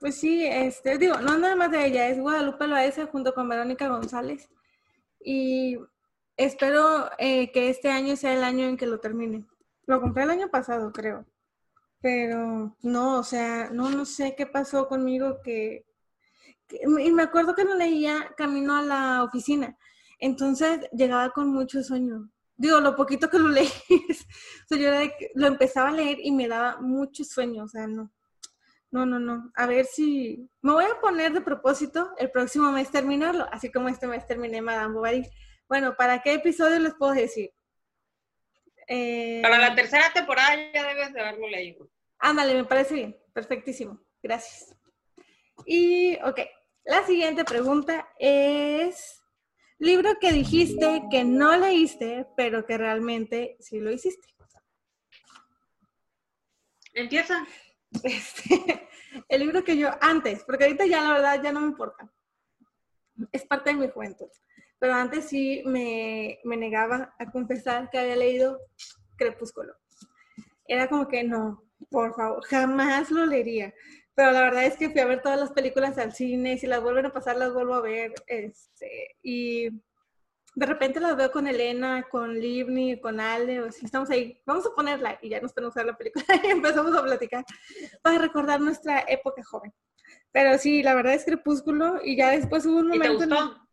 [0.00, 3.86] pues sí, este, digo, no nada más de ella, es Guadalupe Loaesa junto con Verónica
[3.86, 4.50] González.
[5.22, 5.78] Y
[6.36, 9.46] espero eh, que este año sea el año en que lo termine.
[9.86, 11.24] Lo compré el año pasado, creo.
[12.00, 15.84] Pero no, o sea, no, no sé qué pasó conmigo que,
[16.70, 19.76] y me acuerdo que lo leía camino a la oficina.
[20.18, 22.30] Entonces llegaba con mucho sueño.
[22.56, 23.68] Digo, lo poquito que lo leí,
[24.70, 24.90] yo
[25.34, 28.12] lo empezaba a leer y me daba mucho sueño, o sea, no.
[28.92, 29.52] No, no, no.
[29.54, 33.88] A ver si me voy a poner de propósito el próximo mes terminarlo, así como
[33.88, 35.30] este mes terminé Madame Bovary.
[35.68, 37.50] Bueno, ¿para qué episodio les puedo decir?
[38.92, 41.88] Eh, Para la tercera temporada ya debes de haberlo leído.
[42.18, 43.16] Ándale, me parece bien.
[43.32, 44.00] Perfectísimo.
[44.20, 44.74] Gracias.
[45.64, 46.40] Y, ok,
[46.82, 49.22] la siguiente pregunta es,
[49.78, 54.26] libro que dijiste que no leíste, pero que realmente sí lo hiciste.
[56.92, 57.46] Empieza.
[58.02, 58.88] Este,
[59.28, 62.12] el libro que yo antes, porque ahorita ya la verdad ya no me importa.
[63.30, 64.28] Es parte de mi juventud
[64.80, 68.58] pero antes sí me, me negaba a confesar que había leído
[69.16, 69.74] Crepúsculo.
[70.66, 73.74] Era como que no, por favor, jamás lo leería.
[74.14, 76.66] Pero la verdad es que fui a ver todas las películas al cine y si
[76.66, 78.14] las vuelven a pasar las vuelvo a ver.
[78.26, 79.68] Este, y
[80.54, 84.66] de repente las veo con Elena, con Livni, con Ale, o si estamos ahí, vamos
[84.66, 87.44] a ponerla y ya nos ponemos a ver la película y empezamos a platicar
[88.02, 89.72] para recordar nuestra época joven.
[90.32, 93.68] Pero sí, la verdad es Crepúsculo y ya después hubo un momento...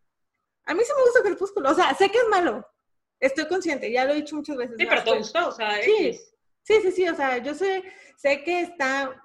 [0.68, 1.72] A mí sí me gusta Crepúsculo.
[1.72, 2.66] O sea, sé que es malo.
[3.20, 4.76] Estoy consciente, ya lo he dicho muchas veces.
[4.78, 6.20] Sí, pero te gustó, o sea, sí.
[6.62, 7.84] sí, sí, sí, o sea, yo sé,
[8.16, 9.20] sé que está,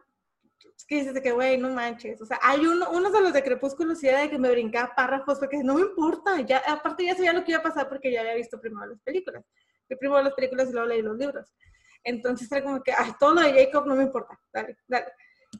[0.87, 2.21] que dices que, güey, no manches.
[2.21, 4.95] O sea, hay uno, uno de los de Crepúsculo sí era de que me brincaba
[4.95, 6.41] párrafos porque no me importa.
[6.41, 9.01] Ya, aparte ya sabía lo que iba a pasar porque ya había visto primero las
[9.01, 9.45] películas.
[9.89, 11.53] Yo primero las películas y luego leí los libros.
[12.05, 14.39] Entonces era como que, ay, todo lo de Jacob no me importa.
[14.53, 15.07] Dale, dale.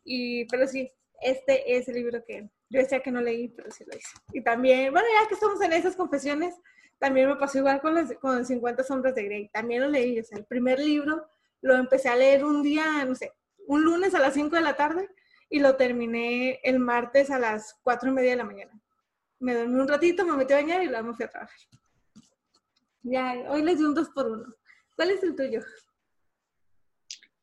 [0.05, 0.91] Y, pero sí,
[1.23, 4.11] este es el libro que yo decía que no leí, pero sí lo hice.
[4.33, 6.55] Y también, bueno, ya que estamos en esas confesiones,
[6.99, 9.49] también me pasó igual con, los, con 50 sombras de Grey.
[9.49, 11.27] También lo leí, o sea, el primer libro
[11.61, 13.33] lo empecé a leer un día, no sé,
[13.67, 15.09] un lunes a las 5 de la tarde
[15.49, 18.73] y lo terminé el martes a las 4 y media de la mañana.
[19.39, 21.59] Me dormí un ratito, me metí a bañar y luego me fui a trabajar.
[23.03, 24.55] Ya, hoy les di un dos por uno.
[24.97, 25.61] ¿Cuál es el tuyo?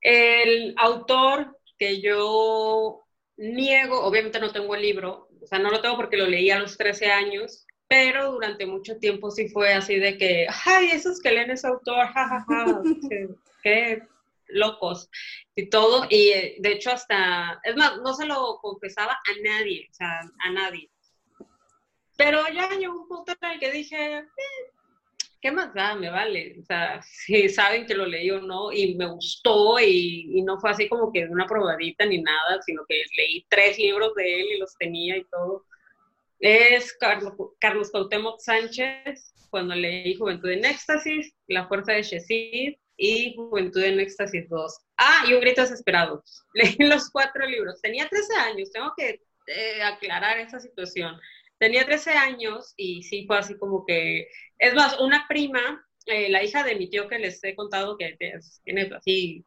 [0.02, 3.06] El autor que yo
[3.40, 6.60] niego, obviamente no tengo el libro, o sea, no lo tengo porque lo leí a
[6.60, 11.32] los 13 años, pero durante mucho tiempo sí fue así de que, ay, esos que
[11.32, 12.82] leen ese autor, jajaja, ja,
[13.64, 14.04] qué
[14.48, 15.10] locos
[15.56, 19.88] y todo, y eh, de hecho hasta, es más, no se lo confesaba a nadie,
[19.90, 20.90] o sea, a nadie.
[22.18, 24.28] Pero ya llegó un punto en el que dije, eh,
[25.42, 25.96] ¿qué más da?
[25.96, 26.58] Me vale.
[26.60, 30.72] O sea, si saben que lo leí o no, y me gustó, y, no fue
[30.72, 34.60] así como que una probadita ni nada, sino que leí tres libros de él y
[34.60, 35.66] los tenía y todo.
[36.40, 37.92] Es Carlos, Carlos
[38.40, 44.78] Sánchez, cuando leí Juventud en Éxtasis, La Fuerza de Shezid, y Juventud en Éxtasis 2.
[44.98, 46.24] Ah, y Un Grito Desesperado.
[46.54, 47.82] Leí los cuatro libros.
[47.82, 51.20] Tenía 13 años, tengo que eh, aclarar esa situación.
[51.60, 56.44] Tenía 13 años y sí fue así como que, es más, una prima, eh, la
[56.44, 58.18] hija de mi tío que les he contado que
[58.64, 59.46] tiene así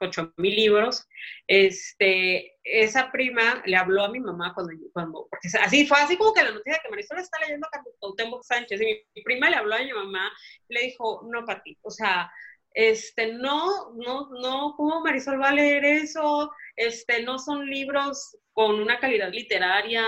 [0.00, 1.06] ocho mil libros,
[1.46, 6.32] este, esa prima le habló a mi mamá cuando, cuando porque así fue así como
[6.32, 9.74] que la noticia que Marisol está leyendo a Cuauhtémoc Sánchez, y mi, prima le habló
[9.74, 10.30] a mi mamá,
[10.68, 12.30] le dijo, no, Pati, o sea,
[12.76, 16.52] este, no, no, no, ¿cómo Marisol va a leer eso?
[16.76, 20.04] Este, no son libros con una calidad literaria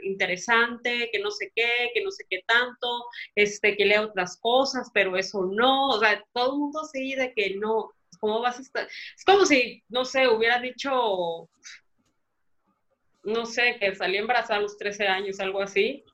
[0.00, 4.90] interesante, que no sé qué, que no sé qué tanto, este, que lea otras cosas,
[4.94, 8.62] pero eso no, o sea, todo el mundo sí de que no, ¿cómo vas a
[8.62, 8.86] estar?
[8.86, 11.48] Es como si, no sé, hubiera dicho,
[13.24, 16.04] no sé, que salí embarazada a los 13 años, algo así,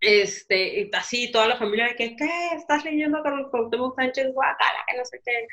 [0.00, 2.48] este, así toda la familia de que, ¿qué?
[2.56, 4.78] ¿Estás leyendo a Carlos Cuauhtémoc Sánchez Guacala?
[4.88, 5.46] Que no sé qué.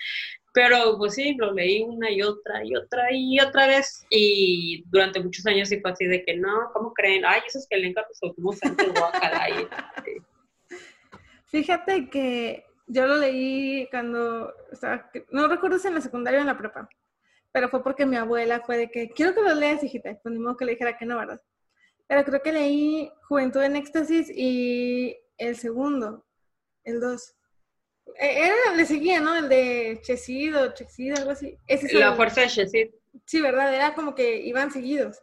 [0.54, 5.20] Pero pues sí, lo leí una y otra y otra y otra vez y durante
[5.20, 7.26] muchos años sí fue así de que, no, ¿cómo creen?
[7.26, 9.48] Ay, esos que leen Carlos Cuauhtémoc Sánchez Guacala.
[11.48, 16.48] Fíjate que yo lo leí cuando estaba, no recuerdo si en la secundaria o en
[16.48, 16.90] la prepa,
[17.52, 20.40] pero fue porque mi abuela fue de que, quiero que lo leas, hijita, pues ni
[20.40, 21.42] modo que le dijera que no, ¿verdad?
[22.08, 26.26] Pero creo que leí Juventud en Éxtasis y el segundo,
[26.84, 27.36] el dos.
[28.16, 29.36] E, era, le seguía, ¿no?
[29.36, 31.58] El de Chesid o Chesid, algo así.
[31.94, 32.88] la fuerza de Chesid.
[33.26, 33.74] Sí, ¿verdad?
[33.74, 35.22] Era como que iban seguidos.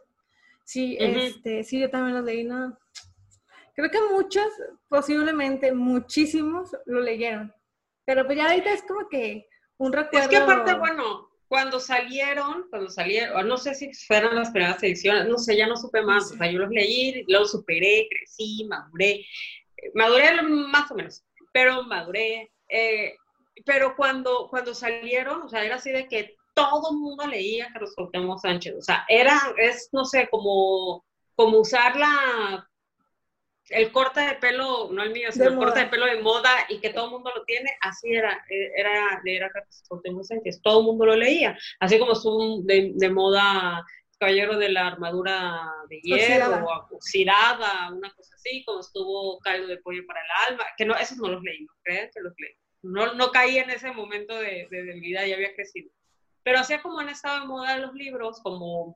[0.63, 2.77] Sí, este, sí, yo también los leí, ¿no?
[3.75, 4.47] Creo que muchos,
[4.87, 7.53] posiblemente muchísimos, lo leyeron.
[8.05, 10.23] Pero pues ya ahorita es como que un recuerdo.
[10.23, 15.27] Es que aparte, bueno, cuando salieron, cuando salieron, no sé si fueron las primeras ediciones,
[15.27, 19.25] no sé, ya no supe más, o sea, yo los leí, los superé, crecí, maduré,
[19.93, 23.15] maduré más o menos, pero maduré, eh,
[23.65, 27.93] pero cuando, cuando salieron, o sea, era así de que todo el mundo leía Carlos
[27.95, 31.05] Cuauhtémoc Sánchez, o sea, era, es, no sé, como,
[31.35, 32.67] como usar la
[33.69, 36.79] el corte de pelo, no el mío, sino el corte de pelo de moda y
[36.79, 39.51] que todo el mundo lo tiene, así era, era leer a
[40.23, 43.83] Sánchez, todo el mundo lo leía, así como estuvo de, de moda
[44.19, 49.77] Caballero de la Armadura de Hierro, o oxidada, una cosa así, como estuvo Caldo de
[49.77, 52.53] Pollo para el Alma, que no, esos no los leí, no crean que los leí.
[52.81, 55.89] No, no caí en ese momento de, de debilidad, ya había crecido.
[56.43, 58.95] Pero hacía como han estado de moda los libros, como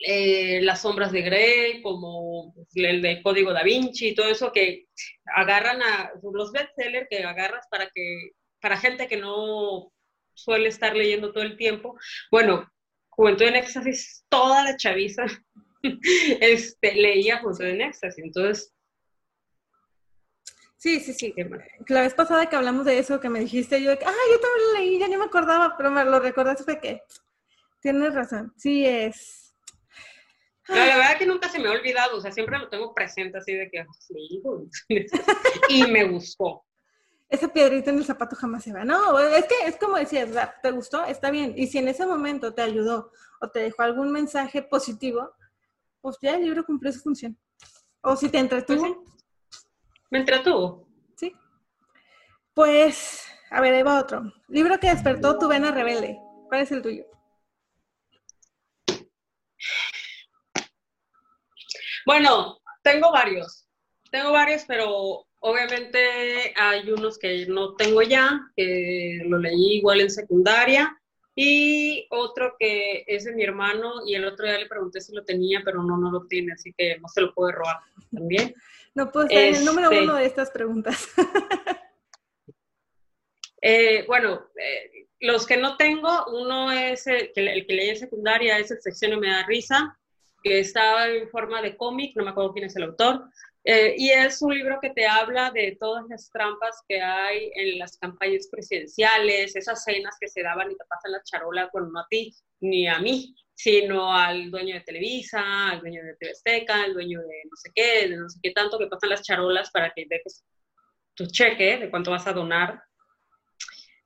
[0.00, 4.86] eh, las sombras de Grey, como el de Código da Vinci y todo eso que
[5.34, 8.30] agarran a los bestsellers que agarras para que
[8.60, 9.92] para gente que no
[10.34, 11.98] suele estar leyendo todo el tiempo.
[12.30, 12.70] Bueno,
[13.10, 15.24] Juventud en Éxtasis, toda la chaviza
[16.40, 18.72] este, leía Juventud en Éxtasis, entonces...
[20.76, 21.34] Sí, sí, sí.
[21.88, 24.72] La vez pasada que hablamos de eso, que me dijiste, yo, ah, yo también lo
[24.74, 27.02] leí, ya ni me acordaba, pero me lo recordaste fue que
[27.80, 28.52] tienes razón.
[28.56, 29.47] Sí, es
[30.68, 33.38] la verdad es que nunca se me ha olvidado, o sea, siempre lo tengo presente
[33.38, 34.42] así de que, sí,
[35.68, 36.64] y me gustó.
[37.28, 38.84] Esa piedrita en el zapato jamás se va.
[38.84, 40.30] No, es que es como decías,
[40.62, 41.04] ¿te gustó?
[41.04, 41.52] Está bien.
[41.56, 45.30] Y si en ese momento te ayudó o te dejó algún mensaje positivo,
[46.00, 47.38] pues ya el libro cumplió su función.
[48.00, 48.80] O si te entretuvo.
[48.80, 49.66] Pues
[50.10, 50.88] me entretuvo.
[51.16, 51.34] Sí.
[52.54, 54.22] Pues, a ver, ahí va otro.
[54.48, 56.18] Libro que despertó tu vena rebelde.
[56.48, 57.04] ¿Cuál es el tuyo?
[62.08, 63.68] Bueno, tengo varios.
[64.10, 70.08] Tengo varios, pero obviamente hay unos que no tengo ya, que lo leí igual en
[70.08, 70.98] secundaria.
[71.34, 75.22] Y otro que es de mi hermano y el otro día le pregunté si lo
[75.22, 77.76] tenía, pero no, no lo tiene, así que no se lo puede robar
[78.10, 78.54] también.
[78.94, 81.08] No puedo estar en el número este uno de estas preguntas.
[83.60, 87.98] Eh, bueno, eh, los que no tengo, uno es el que, el que leí en
[87.98, 89.98] secundaria, es el sección y me da risa,
[90.42, 93.28] que está en forma de cómic, no me acuerdo quién es el autor,
[93.64, 97.78] eh, y es un libro que te habla de todas las trampas que hay en
[97.78, 102.00] las campañas presidenciales, esas cenas que se daban y te pasan las charolas, bueno, no
[102.00, 106.82] a ti ni a mí, sino al dueño de Televisa, al dueño de TV Azteca,
[106.82, 109.70] al dueño de no sé qué, de no sé qué tanto, que pasan las charolas
[109.70, 110.44] para que dejes
[111.14, 112.80] tu cheque de cuánto vas a donar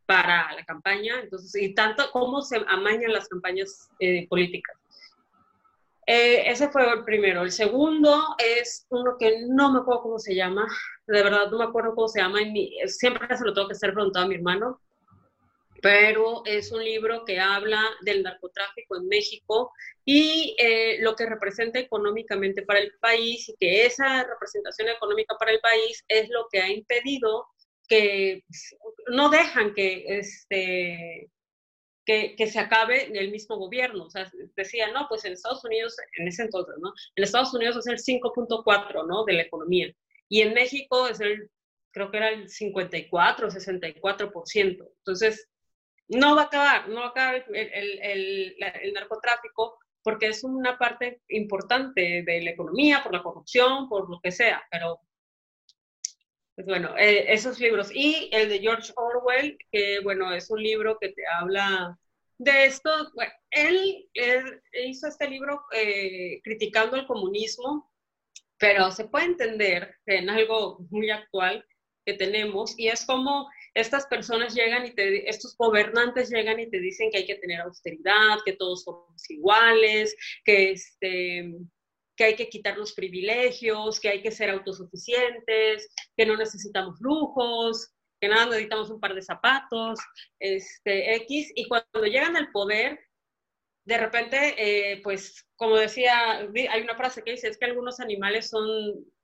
[0.06, 4.76] para la campaña, entonces, y tanto cómo se amañan las campañas eh, políticas.
[6.06, 7.42] Eh, ese fue el primero.
[7.42, 10.66] El segundo es uno que no me acuerdo cómo se llama,
[11.06, 12.40] de verdad no me acuerdo cómo se llama,
[12.86, 14.80] siempre se lo tengo que estar preguntando a mi hermano,
[15.80, 19.72] pero es un libro que habla del narcotráfico en México
[20.04, 25.52] y eh, lo que representa económicamente para el país y que esa representación económica para
[25.52, 27.46] el país es lo que ha impedido
[27.88, 28.44] que
[29.08, 31.28] no dejan que, este,
[32.04, 34.04] que, que, se acabe el mismo gobierno.
[34.04, 36.92] O sea, decían, no, pues en Estados Unidos, en ese entonces, ¿no?
[37.16, 39.24] En Estados Unidos es el 5.4, ¿no?
[39.24, 39.92] De la economía.
[40.28, 41.50] Y en México es el,
[41.90, 44.88] creo que era el 54, 64%.
[44.98, 45.48] Entonces,
[46.08, 50.78] no va a acabar, no va a acabar el, el, el, narcotráfico porque es una
[50.78, 55.00] parte importante de la economía, por la corrupción, por lo que sea, pero
[56.54, 57.90] pues bueno, eh, esos libros.
[57.94, 61.98] Y el de George Orwell, que bueno, es un libro que te habla
[62.38, 62.90] de esto.
[63.14, 64.08] Bueno, él,
[64.84, 67.90] hizo este libro eh, criticando el comunismo,
[68.58, 71.64] pero se puede entender en algo muy actual
[72.04, 76.80] que tenemos y es como estas personas llegan y te, estos gobernantes llegan y te
[76.80, 81.54] dicen que hay que tener austeridad, que todos somos iguales, que este
[82.16, 87.92] que hay que quitar los privilegios, que hay que ser autosuficientes, que no necesitamos lujos,
[88.20, 89.98] que nada necesitamos un par de zapatos,
[90.38, 93.00] este, X, y cuando llegan al poder,
[93.84, 98.48] de repente, eh, pues, como decía, hay una frase que dice, es que algunos animales
[98.48, 98.64] son,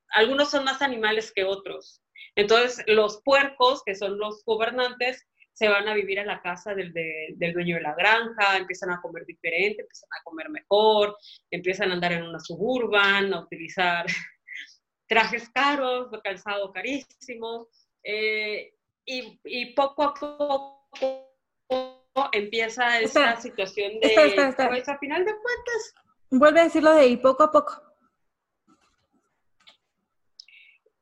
[0.09, 2.01] algunos son más animales que otros.
[2.35, 5.25] Entonces, los puercos, que son los gobernantes,
[5.59, 9.01] se van a vivir a la casa del, del, dueño de la granja, empiezan a
[9.01, 11.17] comer diferente, empiezan a comer mejor,
[11.51, 14.05] empiezan a andar en una suburban, a utilizar
[15.09, 17.67] trajes caros, calzado carísimo,
[18.01, 21.27] eh, y, y, poco a poco
[22.31, 24.13] empieza esa situación de,
[24.69, 25.93] pues a final de cuentas.
[26.31, 27.88] Vuelve a decirlo de y poco a poco.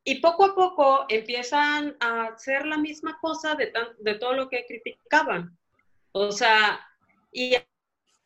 [0.08, 4.64] Y poco a poco empiezan a hacer la misma cosa de, de todo lo que
[4.66, 5.54] criticaban.
[6.12, 6.80] O sea,
[7.30, 7.54] y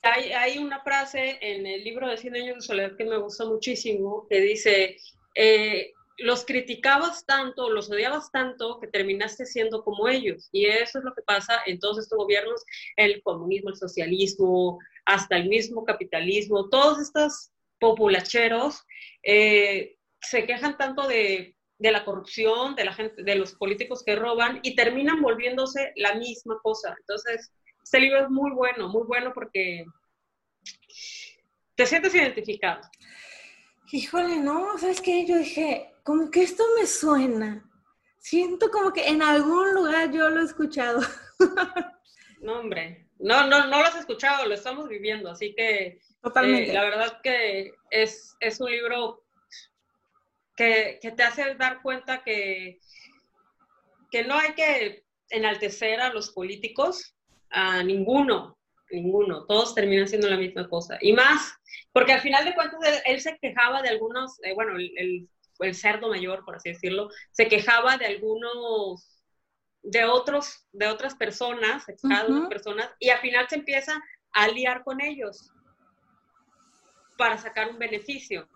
[0.02, 3.46] hay, hay, una frase en el libro de 100 años de soledad que me gusta
[3.46, 4.96] muchísimo, que dice,
[5.34, 10.50] eh, los criticabas tanto, los odiabas tanto, que terminaste siendo como ellos.
[10.52, 12.62] Y eso es lo que pasa en todos estos gobiernos,
[12.94, 18.84] el comunismo, el socialismo, hasta el mismo capitalismo, todos estos populacheros
[19.24, 24.14] eh, se quejan tanto de de la corrupción, de la gente, de los políticos que
[24.14, 26.94] roban y terminan volviéndose la misma cosa.
[27.00, 27.52] Entonces,
[27.82, 29.84] este libro es muy bueno, muy bueno porque
[31.74, 32.80] te sientes identificado.
[33.90, 35.26] Híjole, no, ¿sabes qué?
[35.26, 37.68] Yo dije, como que esto me suena.
[38.18, 41.00] Siento como que en algún lugar yo lo he escuchado.
[42.40, 46.70] no, hombre, no, no, no lo has escuchado, lo estamos viviendo, así que Totalmente.
[46.70, 49.21] Eh, la verdad que es, es un libro
[51.00, 52.78] que, te hace dar cuenta que,
[54.10, 57.16] que no hay que enaltecer a los políticos,
[57.50, 58.58] a ninguno,
[58.90, 60.98] ninguno, todos terminan siendo la misma cosa.
[61.00, 61.54] Y más,
[61.92, 65.28] porque al final de cuentas él, se quejaba de algunos, eh, bueno, el,
[65.60, 69.22] el, cerdo mayor, por así decirlo, se quejaba de algunos,
[69.82, 74.00] de otros, de otras personas, uh personas, y al final se empieza
[74.32, 75.52] a liar con ellos
[77.16, 78.48] para sacar un beneficio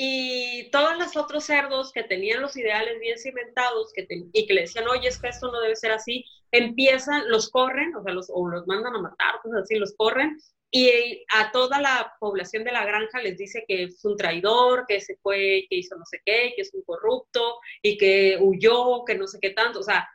[0.00, 4.60] y todos los otros cerdos que tenían los ideales bien cimentados que y que le
[4.60, 8.30] decían, oye, es que esto no debe ser así, empiezan, los corren, o sea, los,
[8.32, 10.38] o los mandan a matar, cosas así, los corren,
[10.70, 15.00] y a toda la población de la granja les dice que es un traidor, que
[15.00, 19.16] se fue, que hizo no sé qué, que es un corrupto, y que huyó, que
[19.16, 20.08] no sé qué tanto, o sea,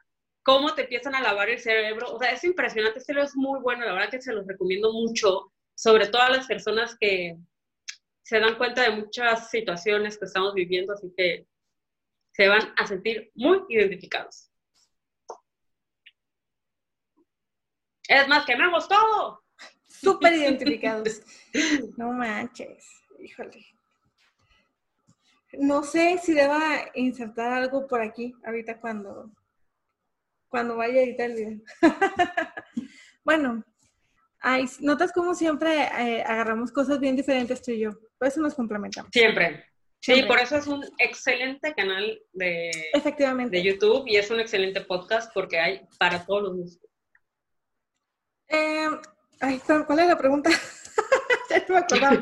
[0.44, 3.60] cómo te empiezan a lavar el cerebro, o sea, es impresionante, este libro es muy
[3.60, 7.36] bueno, la verdad que se los recomiendo mucho, sobre todo a las personas que,
[8.24, 11.46] se dan cuenta de muchas situaciones que estamos viviendo, así que
[12.32, 14.50] se van a sentir muy identificados.
[18.08, 19.44] Es más, que me gustó.
[19.88, 21.22] Súper identificados.
[21.98, 22.86] no manches,
[23.20, 23.66] híjole.
[25.54, 29.32] No sé si deba insertar algo por aquí ahorita cuando,
[30.48, 31.60] cuando vaya a editar el video.
[33.24, 33.64] bueno,
[34.46, 37.92] Ay, notas como siempre eh, agarramos cosas bien diferentes tú y yo.
[38.24, 39.10] Por eso nos complementamos.
[39.12, 39.66] Siempre.
[40.00, 43.58] Sí, por eso es un excelente canal de, Efectivamente.
[43.58, 46.90] de YouTube y es un excelente podcast porque hay para todos los gustos.
[48.48, 48.88] Eh,
[49.86, 50.50] ¿cuál es la pregunta?
[51.50, 52.22] ya no me acordaba.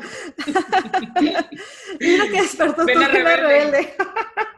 [2.00, 3.36] Mira que despertó Ven rebelde.
[3.36, 3.94] rebelde.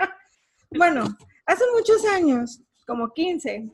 [0.71, 1.05] bueno,
[1.45, 3.71] hace muchos años, como 15,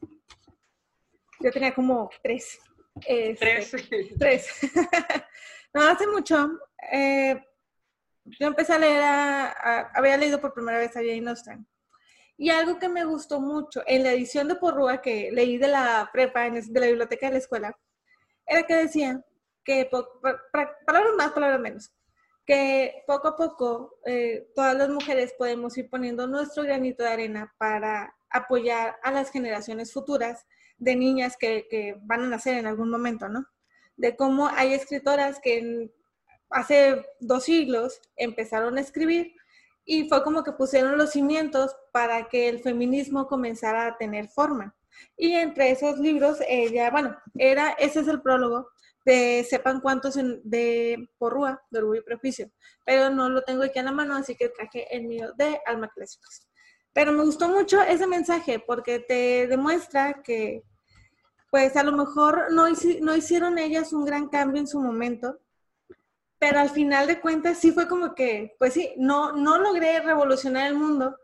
[1.39, 2.61] yo tenía como 3
[3.07, 3.65] este,
[4.19, 4.57] tres.
[5.73, 6.51] no, hace mucho,
[6.93, 7.41] eh,
[8.39, 9.03] yo empecé a leer,
[9.95, 11.67] había leído por primera vez a Jane Austen.
[12.37, 16.09] Y algo que me gustó mucho en la edición de Porrúa que leí de la
[16.13, 17.79] prepa, de la biblioteca de la escuela,
[18.47, 19.23] era que decía
[19.65, 19.91] que,
[20.87, 21.93] palabras más, palabras menos,
[22.47, 27.55] que poco a poco eh, todas las mujeres podemos ir poniendo nuestro granito de arena
[27.59, 30.47] para apoyar a las generaciones futuras
[30.79, 33.47] de niñas que, que van a nacer en algún momento, ¿no?
[33.97, 35.91] De cómo hay escritoras que
[36.51, 39.35] hace dos siglos empezaron a escribir
[39.85, 44.77] y fue como que pusieron los cimientos para que el feminismo comenzara a tener forma.
[45.17, 48.69] Y entre esos libros, ella, bueno, era, ese es el prólogo
[49.05, 52.51] de Sepan Cuántos de Porrúa, de Orgullo y Prejuicio,
[52.85, 55.89] pero no lo tengo aquí en la mano, así que traje el mío de Alma
[55.89, 56.47] Clásicos.
[56.93, 60.65] Pero me gustó mucho ese mensaje porque te demuestra que,
[61.51, 62.69] pues a lo mejor no
[63.17, 65.39] hicieron ellas un gran cambio en su momento,
[66.41, 70.67] pero al final de cuentas sí fue como que, pues sí, no, no logré revolucionar
[70.67, 71.15] el mundo,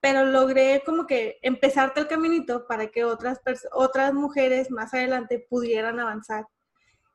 [0.00, 3.38] pero logré como que empezarte el caminito para que otras,
[3.72, 6.46] otras mujeres más adelante pudieran avanzar.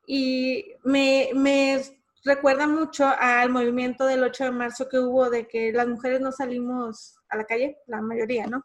[0.06, 1.82] Y me, me
[2.24, 6.30] recuerda mucho al movimiento del 8 de marzo que hubo de que las mujeres no
[6.30, 8.64] salimos a la calle, la mayoría, ¿no?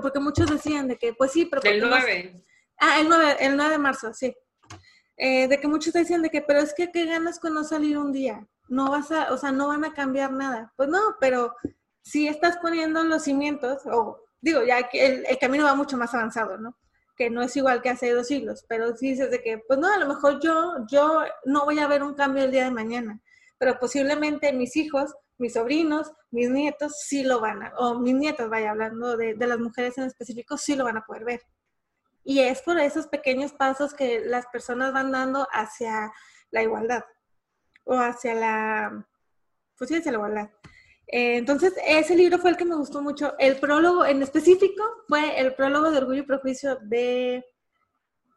[0.00, 1.60] Porque muchos decían de que, pues sí, pero...
[1.64, 2.44] El 9.
[2.78, 4.34] Ah, el 9, el 9 de marzo, sí.
[5.16, 7.62] Eh, de que muchos te decían de que, pero es que qué ganas con no
[7.62, 10.72] salir un día, no vas a, o sea, no van a cambiar nada.
[10.76, 11.54] Pues no, pero
[12.02, 16.58] si estás poniendo los cimientos, o digo, ya que el, camino va mucho más avanzado,
[16.58, 16.76] ¿no?
[17.16, 19.92] Que no es igual que hace dos siglos, pero si dices de que, pues no,
[19.92, 23.20] a lo mejor yo, yo no voy a ver un cambio el día de mañana,
[23.58, 28.50] pero posiblemente mis hijos, mis sobrinos, mis nietos sí lo van a, o mis nietos,
[28.50, 31.40] vaya hablando de, de las mujeres en específico, sí lo van a poder ver.
[32.24, 36.12] Y es por esos pequeños pasos que las personas van dando hacia
[36.50, 37.04] la igualdad
[37.84, 39.06] o hacia la,
[39.76, 40.50] pues sí, hacia la igualdad.
[41.06, 43.34] Eh, entonces, ese libro fue el que me gustó mucho.
[43.38, 47.44] El prólogo en específico fue el prólogo de Orgullo y Prejuicio de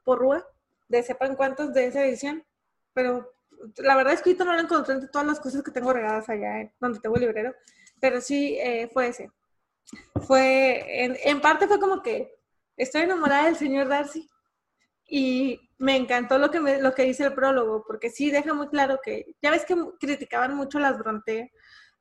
[0.04, 0.46] Porrúa,
[0.90, 2.46] de sepan cuántos de esa edición,
[2.94, 3.34] pero
[3.78, 6.30] la verdad es que ahorita no lo encontré entre todas las cosas que tengo regadas
[6.30, 7.56] allá, donde tengo el librero,
[8.00, 9.32] pero sí eh, fue ese.
[10.26, 12.37] Fue, en, en parte fue como que
[12.78, 14.30] estoy enamorada del señor Darcy
[15.08, 18.68] y me encantó lo que, me, lo que dice el prólogo, porque sí deja muy
[18.68, 21.52] claro que, ya ves que criticaban mucho las Bronte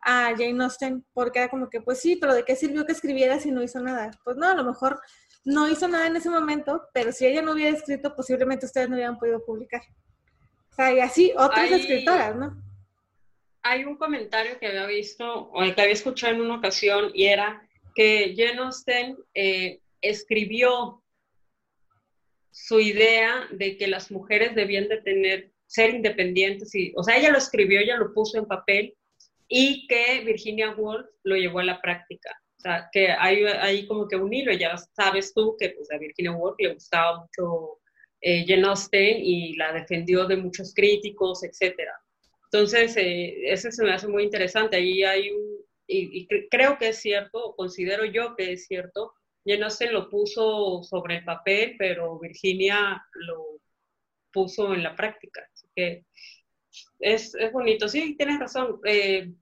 [0.00, 3.40] a Jane Austen, porque era como que, pues sí, pero ¿de qué sirvió que escribiera
[3.40, 4.10] si no hizo nada?
[4.24, 5.00] Pues no, a lo mejor
[5.44, 8.96] no hizo nada en ese momento, pero si ella no hubiera escrito, posiblemente ustedes no
[8.96, 9.82] hubieran podido publicar.
[10.70, 12.62] O sea, y así otras escritoras, ¿no?
[13.62, 17.62] Hay un comentario que había visto, o que había escuchado en una ocasión, y era
[17.94, 21.02] que Jane Austen eh, escribió
[22.50, 27.30] su idea de que las mujeres debían de tener, ser independientes, y, o sea, ella
[27.30, 28.94] lo escribió, ella lo puso en papel,
[29.48, 32.30] y que Virginia Woolf lo llevó a la práctica.
[32.56, 35.98] O sea, que hay, hay como que un hilo, ya sabes tú que pues, a
[35.98, 37.78] Virginia Woolf le gustaba mucho
[38.22, 41.92] eh, Jane Austen y la defendió de muchos críticos, etcétera.
[42.44, 44.76] Entonces, eh, ese se me hace muy interesante.
[44.76, 45.30] Ahí hay
[45.86, 49.12] y, creo que es cierto, considero yo que es cierto,
[49.46, 53.60] Jane Austen lo puso sobre el papel, pero Virginia lo
[54.32, 55.48] puso en la práctica.
[55.54, 56.04] Así que
[56.98, 57.88] es, es bonito.
[57.88, 58.80] Sí, tienes razón.
[58.84, 59.32] Eh,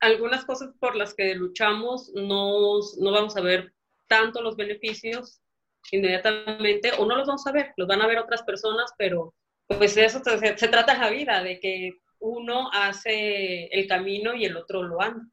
[0.00, 3.72] algunas cosas por las que luchamos no, no vamos a ver
[4.06, 5.40] tanto los beneficios
[5.92, 9.34] inmediatamente o no los vamos a ver, los van a ver otras personas, pero
[9.66, 14.44] pues de eso se, se trata la vida, de que uno hace el camino y
[14.44, 15.26] el otro lo anda.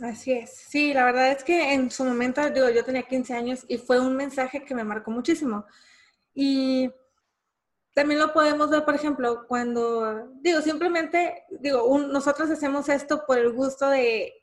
[0.00, 0.50] Así es.
[0.50, 4.00] Sí, la verdad es que en su momento, digo, yo tenía 15 años y fue
[4.00, 5.66] un mensaje que me marcó muchísimo.
[6.34, 6.90] Y
[7.94, 13.52] también lo podemos ver, por ejemplo, cuando, digo, simplemente, digo, nosotros hacemos esto por el
[13.52, 14.34] gusto de,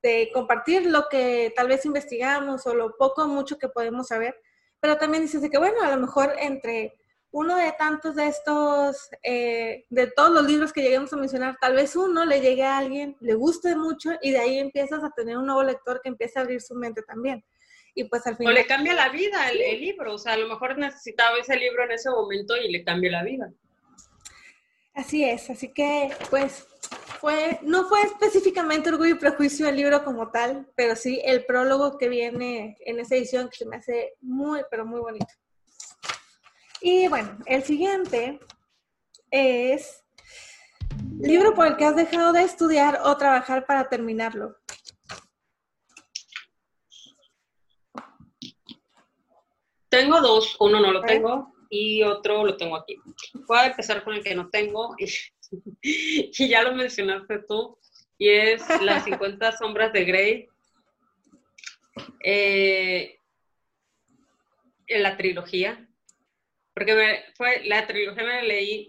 [0.00, 4.36] de, compartir lo que tal vez investigamos o lo poco o mucho que podemos saber,
[4.78, 6.99] pero también dices que, bueno, a lo mejor entre
[7.32, 11.76] uno de tantos de estos, eh, de todos los libros que lleguemos a mencionar, tal
[11.76, 15.36] vez uno le llegue a alguien, le guste mucho y de ahí empiezas a tener
[15.38, 17.44] un nuevo lector que empieza a abrir su mente también.
[17.94, 18.52] Y pues al final...
[18.52, 21.56] O le cambia la vida el, el, libro, o sea, a lo mejor necesitaba ese
[21.56, 23.52] libro en ese momento y le cambia la vida.
[24.94, 26.66] Así es, así que pues
[27.20, 31.96] fue, no fue específicamente Orgullo y Prejuicio el libro como tal, pero sí el prólogo
[31.96, 35.32] que viene en esa edición que se me hace muy, pero muy bonito.
[36.80, 38.40] Y bueno, el siguiente
[39.30, 40.02] es
[41.20, 44.56] libro por el que has dejado de estudiar o trabajar para terminarlo.
[49.90, 52.96] Tengo dos, uno no lo tengo y otro lo tengo aquí.
[53.46, 55.06] Voy a empezar con el que no tengo y,
[55.82, 57.78] y ya lo mencionaste tú
[58.16, 60.48] y es Las 50 sombras de Grey.
[62.24, 63.18] Eh,
[64.86, 65.89] en la trilogía
[66.80, 68.88] porque me, fue la trilogía me la leí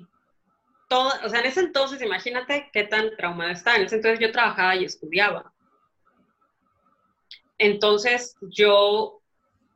[0.87, 3.75] todo, o sea, en ese entonces, imagínate qué tan traumada está.
[3.75, 5.53] En ese entonces yo trabajaba y estudiaba.
[7.57, 9.21] Entonces yo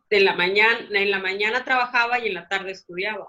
[0.09, 3.27] en la mañana, en la mañana trabajaba y en la tarde estudiaba.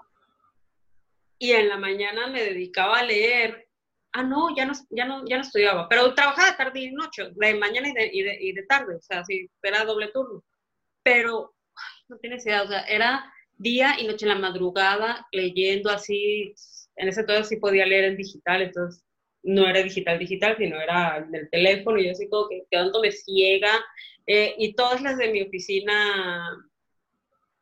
[1.37, 3.67] Y en la mañana me dedicaba a leer.
[4.13, 7.31] Ah, no, ya no, ya no, ya no estudiaba, pero trabajaba de tarde y noche,
[7.35, 10.45] de mañana y de, y de, y de tarde, o sea, sí, era doble turno.
[11.03, 11.55] Pero
[12.07, 16.53] no tienes idea, o sea, era día y noche en la madrugada leyendo así.
[16.95, 19.03] En ese entonces sí podía leer en digital, entonces
[19.43, 23.71] no era digital digital, sino era del teléfono, y yo así como que quedándome ciega.
[24.25, 26.57] Eh, y todas las de mi oficina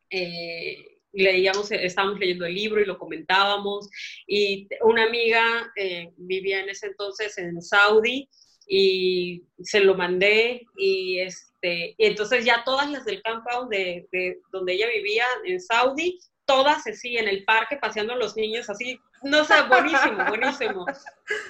[0.10, 0.78] eh,
[1.14, 3.90] leíamos, estábamos leyendo el libro y lo comentábamos.
[4.28, 8.30] Y una amiga eh, vivía en ese entonces en Saudi
[8.68, 11.20] y se lo mandé y
[11.66, 16.20] este y entonces ya todas las del compound de, de, donde ella vivía en Saudi
[16.46, 20.86] todas así en el parque paseando a los niños así no sé buenísimo buenísimo.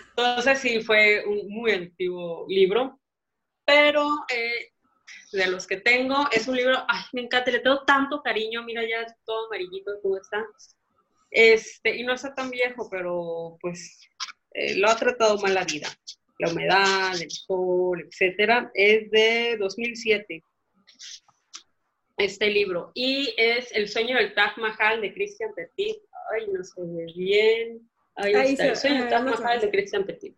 [0.09, 2.99] Entonces sí fue un muy adictivo libro
[3.65, 4.71] pero eh,
[5.31, 8.83] de los que tengo es un libro ay me encanta le tengo tanto cariño mira
[8.83, 10.45] ya todo amarillito cómo está
[11.31, 14.07] este y no está tan viejo pero pues
[14.51, 15.89] eh, lo ha tratado mal la vida
[16.39, 20.43] la humedad, el sol, etcétera, es de 2007
[22.17, 25.97] este libro y es El sueño del Taj Mahal de Christian Petit.
[26.33, 27.89] Ay, no se ve bien.
[28.15, 30.35] Ahí, está, El sueño del Taj Mahal de Christian Petit.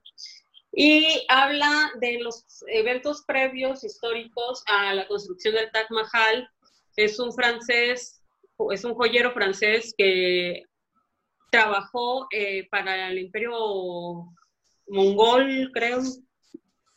[0.71, 6.49] Y habla de los eventos previos históricos a la construcción del Taj Mahal.
[6.95, 8.23] Es un francés,
[8.71, 10.63] es un joyero francés que
[11.51, 13.53] trabajó eh, para el imperio
[14.87, 16.01] mongol, creo.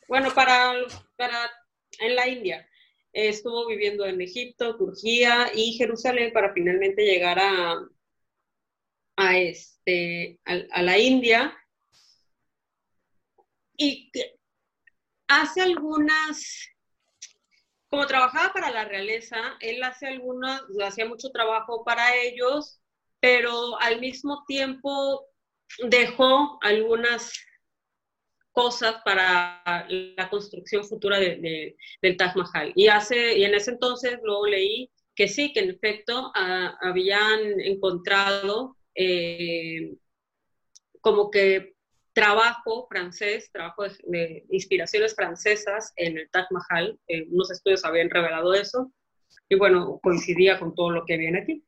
[0.07, 0.73] Bueno, para,
[1.17, 1.51] para
[1.99, 2.67] en la India.
[3.13, 7.77] Estuvo viviendo en Egipto, Turquía y Jerusalén para finalmente llegar a,
[9.17, 11.57] a, este, a, la India.
[13.75, 14.11] Y
[15.27, 16.69] hace algunas,
[17.87, 22.79] como trabajaba para la realeza, él hace algunas, hacía mucho trabajo para ellos,
[23.19, 25.25] pero al mismo tiempo
[25.89, 27.33] dejó algunas
[28.51, 32.73] cosas para la construcción futura de, del Taj Mahal.
[32.75, 37.59] Y, hace, y en ese entonces luego leí que sí, que en efecto ah, habían
[37.61, 39.93] encontrado eh,
[41.01, 41.73] como que
[42.13, 46.99] trabajo francés, trabajo de, inspiraciones francesas en el Taj Mahal.
[47.07, 48.91] Eh, unos estudios habían revelado eso.
[49.49, 51.63] Y bueno, coincidía con todo lo que viene aquí.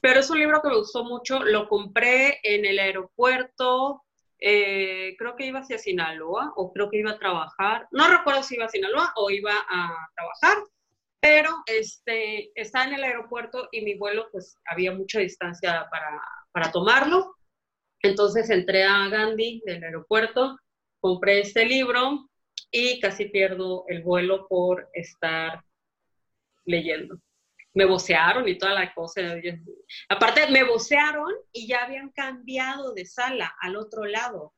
[0.00, 1.42] Pero es un libro que me gustó mucho.
[1.44, 4.02] Lo compré en el aeropuerto
[4.44, 8.56] eh, creo que iba hacia Sinaloa o creo que iba a trabajar, no recuerdo si
[8.56, 10.64] iba a Sinaloa o iba a trabajar,
[11.20, 16.20] pero este, estaba en el aeropuerto y mi vuelo pues había mucha distancia para,
[16.50, 17.36] para tomarlo.
[18.02, 20.58] Entonces entré a Gandhi del aeropuerto,
[21.00, 22.28] compré este libro
[22.72, 25.62] y casi pierdo el vuelo por estar
[26.64, 27.16] leyendo
[27.74, 29.20] me vocearon y toda la cosa.
[30.08, 34.54] Aparte, me vocearon y ya habían cambiado de sala al otro lado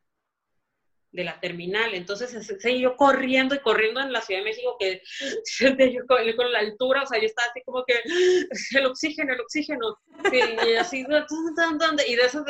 [1.14, 1.94] de la terminal.
[1.94, 5.00] Entonces, seguí yo corriendo y corriendo en la Ciudad de México, que
[5.92, 7.94] yo con, la altura, o sea, yo estaba así como que
[8.76, 9.96] el oxígeno, el oxígeno.
[10.32, 12.44] y así, y de eso,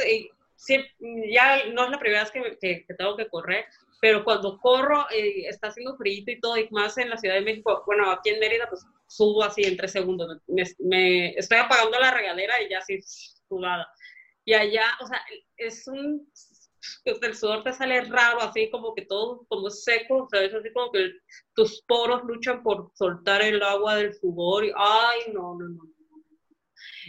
[1.30, 3.66] ya no es la primera vez que, que, tengo que correr,
[4.04, 7.40] pero cuando corro, eh, está haciendo frío y todo, y más en la Ciudad de
[7.40, 10.42] México, bueno, aquí en Mérida, pues subo así en tres segundos.
[10.46, 13.00] Me, estoy apagando la regadera y ya así
[13.48, 13.88] sudada.
[14.44, 15.22] Y allá, o sea,
[15.56, 16.30] es un,
[17.06, 20.70] el sudor te sale raro, así como que todo como seco, o sea, es así
[20.74, 21.10] como que
[21.54, 25.82] tus poros luchan por soltar el agua del sudor y, ay, no, no, no.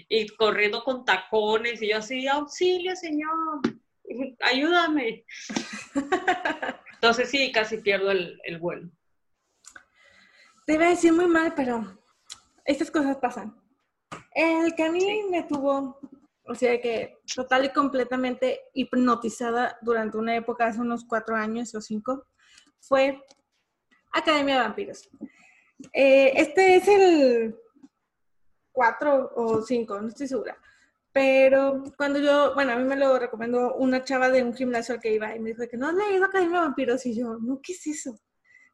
[0.08, 3.60] Y corriendo con tacones y yo así, auxilio, señor,
[4.40, 5.26] ayúdame.
[6.96, 8.90] Entonces sí, casi pierdo el, el vuelo.
[10.66, 12.04] Te iba a decir muy mal, pero
[12.66, 13.56] estas cosas pasan.
[14.34, 16.00] El que a mí me tuvo,
[16.46, 21.82] o sea que total y completamente hipnotizada durante una época, hace unos cuatro años o
[21.82, 22.26] cinco,
[22.80, 23.24] fue
[24.12, 25.10] Academia de Vampiros.
[25.94, 27.56] Eh, este es el
[28.72, 30.58] cuatro o cinco, no estoy segura.
[31.16, 35.02] Pero cuando yo, bueno, a mí me lo recomendó una chava de un gimnasio al
[35.02, 37.62] que iba y me dijo que no has leído Academia de Vampiros y yo, no,
[37.64, 38.20] ¿qué es eso?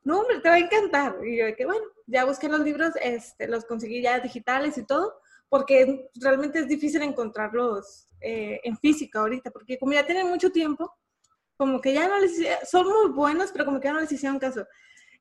[0.04, 1.16] no, hombre, te va a encantar.
[1.24, 5.14] Y yo que, bueno, ya busqué los libros, este, los conseguí ya digitales y todo,
[5.50, 10.92] porque realmente es difícil encontrarlos eh, en física ahorita, porque como ya tienen mucho tiempo,
[11.58, 14.40] como que ya no les, son muy buenos, pero como que ya no les hicieron
[14.40, 14.66] caso.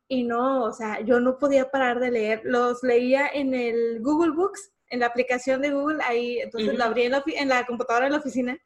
[0.09, 2.41] Y no, o sea, yo no podía parar de leer.
[2.45, 7.05] Los leía en el Google Books, en la aplicación de Google, ahí, entonces lo abrí
[7.05, 8.59] en la, en la computadora de la oficina,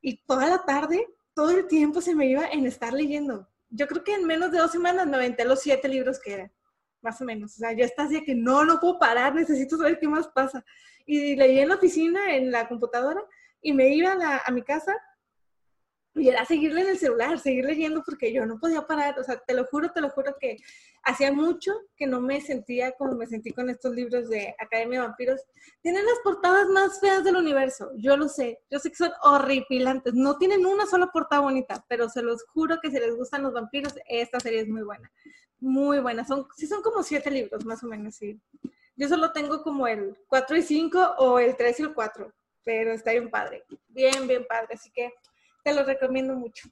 [0.00, 3.48] y toda la tarde todo el tiempo se me iba en estar leyendo.
[3.70, 6.52] Yo creo que en menos de dos semanas me aventé los siete libros que eran,
[7.00, 7.54] más o menos.
[7.54, 10.64] O sea, ya está así que no, no puedo parar, necesito saber qué más pasa.
[11.06, 13.22] Y leí en la oficina, en la computadora,
[13.62, 14.96] y me iba a, a mi casa
[16.18, 19.38] y era seguirle en el celular, seguir leyendo porque yo no podía parar, o sea,
[19.38, 20.56] te lo juro, te lo juro que
[21.02, 25.06] hacía mucho que no me sentía como me sentí con estos libros de Academia de
[25.06, 25.40] Vampiros.
[25.80, 30.14] Tienen las portadas más feas del universo, yo lo sé, yo sé que son horripilantes,
[30.14, 33.52] no tienen una sola portada bonita, pero se los juro que si les gustan los
[33.52, 35.10] vampiros, esta serie es muy buena,
[35.60, 38.40] muy buena, son, sí son como siete libros más o menos, sí.
[38.96, 42.32] Yo solo tengo como el 4 y 5 o el 3 y el 4,
[42.64, 45.12] pero está bien padre, bien, bien padre, así que
[45.64, 46.68] te lo recomiendo mucho.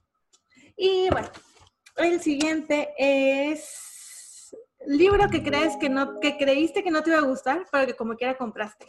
[0.77, 1.29] Y bueno,
[1.97, 4.55] el siguiente es
[4.87, 7.97] libro que crees que no, que creíste que no te iba a gustar, pero que
[7.97, 8.87] como quiera compraste.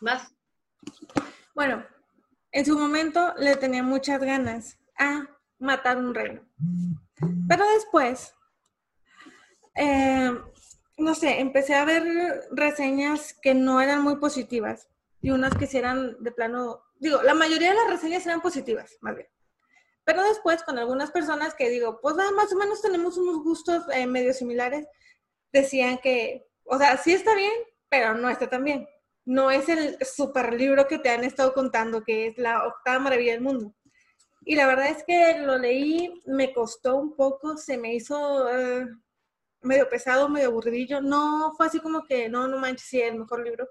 [0.00, 0.32] Más.
[1.54, 1.84] Bueno,
[2.52, 5.26] en su momento le tenía muchas ganas a
[5.58, 6.42] matar un reino.
[7.48, 8.34] Pero después,
[9.74, 10.30] eh,
[10.98, 14.88] no sé, empecé a ver reseñas que no eran muy positivas
[15.20, 18.96] y unas que sí eran de plano digo, la mayoría de las reseñas eran positivas,
[19.00, 19.28] más bien.
[20.04, 23.84] Pero después, con algunas personas que digo, pues nada, más o menos tenemos unos gustos
[23.92, 24.86] eh, medio similares,
[25.52, 27.52] decían que, o sea, sí está bien,
[27.88, 28.88] pero no está tan bien.
[29.24, 33.32] No es el super libro que te han estado contando, que es la octava maravilla
[33.32, 33.74] del mundo.
[34.42, 38.86] Y la verdad es que lo leí, me costó un poco, se me hizo eh,
[39.60, 41.02] medio pesado, medio aburridillo.
[41.02, 43.68] No fue así como que, no, no manches, sí, el mejor libro.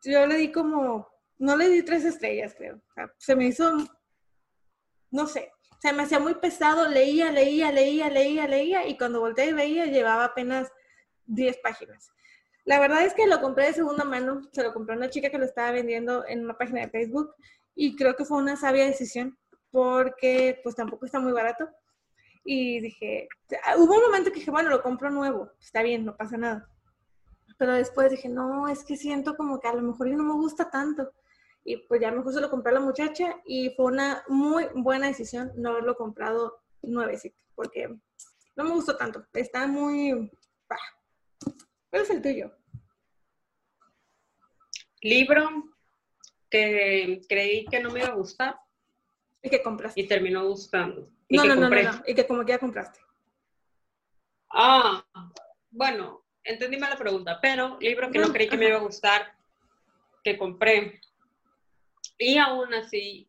[0.00, 1.08] Yo le di como
[1.38, 2.80] no le di tres estrellas, creo.
[3.18, 3.72] se me hizo,
[5.10, 9.50] no sé, se me hacía muy pesado, leía, leía, leía, leía, leía, y cuando volteé
[9.50, 10.72] y veía, llevaba apenas
[11.26, 12.10] 10 páginas.
[12.64, 15.30] La verdad es que lo compré de segunda mano, se lo compré a una chica
[15.30, 17.34] que lo estaba vendiendo en una página de Facebook,
[17.74, 19.38] y creo que fue una sabia decisión,
[19.70, 21.68] porque pues tampoco está muy barato.
[22.44, 23.28] Y dije,
[23.76, 26.68] hubo un momento que dije, bueno, lo compro nuevo, está bien, no pasa nada.
[27.58, 30.70] Pero después dije, no, es que siento como que a lo mejor no me gusta
[30.70, 31.12] tanto
[31.66, 35.08] y pues ya mejor se lo compré a la muchacha y fue una muy buena
[35.08, 37.88] decisión no haberlo comprado nuevecito, porque
[38.54, 40.30] no me gustó tanto, está muy...
[41.90, 42.56] ¿Cuál es el tuyo?
[45.02, 45.48] Libro
[46.48, 48.58] que creí que no me iba a gustar.
[49.42, 50.00] Y que compraste.
[50.00, 51.10] Y terminó gustando.
[51.28, 53.00] no, no, no, no, no, y que como que ya compraste.
[54.50, 55.04] Ah,
[55.70, 59.36] bueno, entendí mal la pregunta, pero libro que no creí que me iba a gustar,
[60.22, 61.00] que compré.
[62.18, 63.28] Y aún así,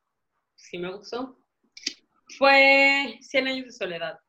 [0.56, 1.38] sí me gustó.
[2.38, 4.20] Fue Cien años de soledad.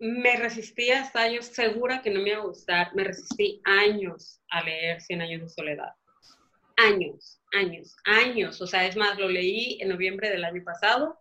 [0.00, 2.94] Me resistí hasta yo segura que no me iba a gustar.
[2.94, 5.92] Me resistí años a leer Cien años de soledad.
[6.76, 8.60] Años, años, años.
[8.60, 11.18] O sea, es más, lo leí en noviembre del año pasado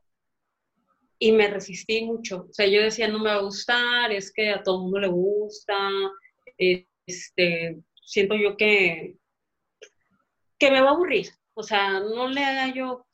[1.20, 2.48] y me resistí mucho.
[2.50, 5.00] O sea, yo decía, no me va a gustar, es que a todo el mundo
[5.00, 5.90] le gusta.
[6.58, 9.18] Este, siento yo que
[10.60, 11.30] que me va a aburrir.
[11.54, 13.08] O sea, no le haga yo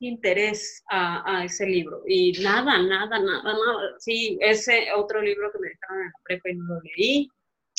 [0.00, 2.02] interés a, ese libro.
[2.06, 3.96] Y nada, nada, nada, nada.
[3.98, 7.28] Sí, ese otro libro que me dejaron en la prepa y no lo leí,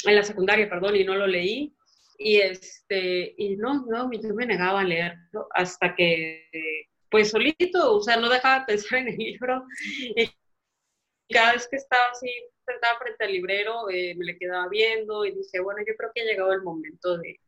[0.06, 1.74] en la secundaria, perdón, y no lo leí.
[2.18, 6.50] Y este, y no, no, yo me negaba a leerlo hasta que,
[7.12, 9.64] pues solito, o sea, no dejaba de pensar en el libro.
[10.16, 12.30] Y cada vez que estaba así,
[12.66, 16.22] sentada frente al librero, eh, me le quedaba viendo y dije, bueno, yo creo que
[16.22, 17.40] ha llegado el momento de,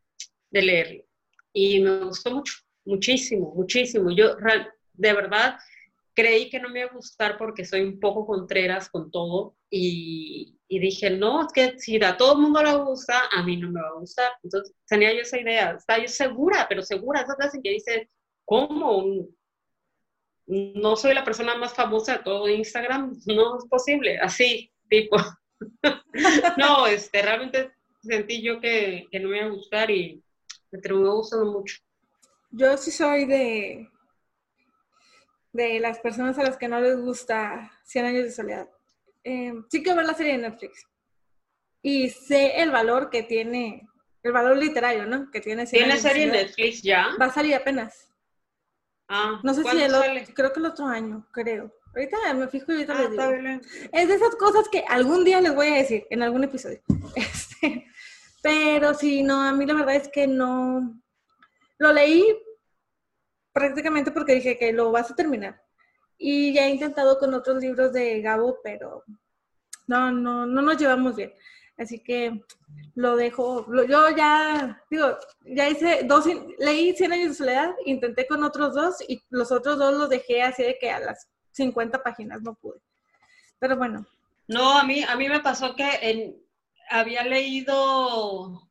[0.51, 1.08] de leerlo
[1.53, 2.53] y me gustó mucho,
[2.85, 4.11] muchísimo, muchísimo.
[4.11, 4.35] Yo
[4.93, 5.57] de verdad
[6.13, 10.57] creí que no me iba a gustar porque soy un poco contreras con todo y,
[10.67, 13.81] dije, no, es que si a todo el mundo le gusta, a mí no me
[13.81, 14.31] va a gustar.
[14.43, 18.09] Entonces tenía yo esa idea, estaba yo segura, pero segura, esas veces que dice,
[18.45, 19.27] ¿cómo?
[20.47, 25.17] No soy la persona más famosa de todo Instagram, no es posible, así, tipo.
[26.57, 27.71] no, este, realmente
[28.01, 30.21] sentí yo que, que no me iba a gustar y,
[30.71, 31.77] me terminó gustando mucho.
[32.51, 33.89] Yo sí soy de,
[35.53, 38.69] de las personas a las que no les gusta 100 años de soledad.
[39.23, 40.87] Eh, sí quiero ver la serie de Netflix.
[41.81, 43.87] Y sé el valor que tiene,
[44.23, 45.31] el valor literario, ¿no?
[45.31, 45.65] Que tiene.
[45.65, 47.09] ¿Tiene serie de Netflix ya?
[47.19, 48.09] Va a salir apenas.
[49.07, 51.73] Ah, no sé si el otro, creo que el otro año, creo.
[51.95, 53.87] Ahorita me fijo y ahorita ah, les digo.
[53.91, 56.81] Es de esas cosas que algún día les voy a decir en algún episodio.
[57.15, 57.87] Este,
[58.41, 61.01] pero sí, no, a mí la verdad es que no.
[61.77, 62.23] Lo leí
[63.53, 65.61] prácticamente porque dije que lo vas a terminar.
[66.17, 69.03] Y ya he intentado con otros libros de Gabo, pero
[69.87, 71.33] no, no, no nos llevamos bien.
[71.77, 72.43] Así que
[72.95, 73.65] lo dejo.
[73.87, 76.25] yo ya, digo, ya hice dos,
[76.57, 80.41] leí 100 años de soledad, intenté con otros dos y los otros dos los dejé
[80.43, 82.79] así de que a las 50 páginas no pude.
[83.59, 84.05] Pero bueno.
[84.47, 86.35] No, a mí, a mí me pasó que en,
[86.89, 88.67] había leído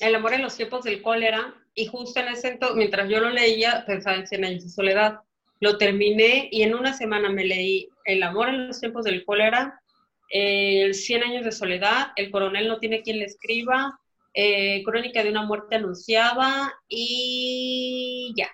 [0.00, 3.30] El amor en los tiempos del cólera y justo en ese entonces, mientras yo lo
[3.30, 5.20] leía, pensaba en 100 años de soledad.
[5.60, 9.80] Lo terminé y en una semana me leí El amor en los tiempos del cólera,
[10.28, 13.98] El 100 años de soledad, El coronel no tiene quien le escriba,
[14.34, 18.50] eh, Crónica de una muerte anunciada y ya.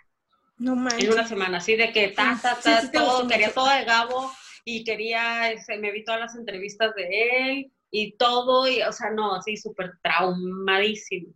[0.58, 1.04] No manches.
[1.04, 4.30] En una semana, así de que ta, ta, ta, todo, quería todo de Gabo
[4.64, 9.10] y quería, este, me vi todas las entrevistas de él y todo, y, o sea,
[9.10, 11.32] no, así súper traumadísimo.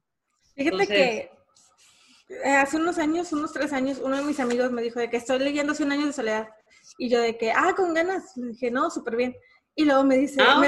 [0.55, 1.31] Fíjate que
[2.29, 5.16] eh, hace unos años, unos tres años, uno de mis amigos me dijo de que
[5.16, 6.49] estoy leyendo 100 años de soledad.
[6.99, 8.37] Y yo de que, ah, con ganas.
[8.37, 9.35] Le dije, no, súper bien.
[9.77, 10.62] Y luego me dice, ah,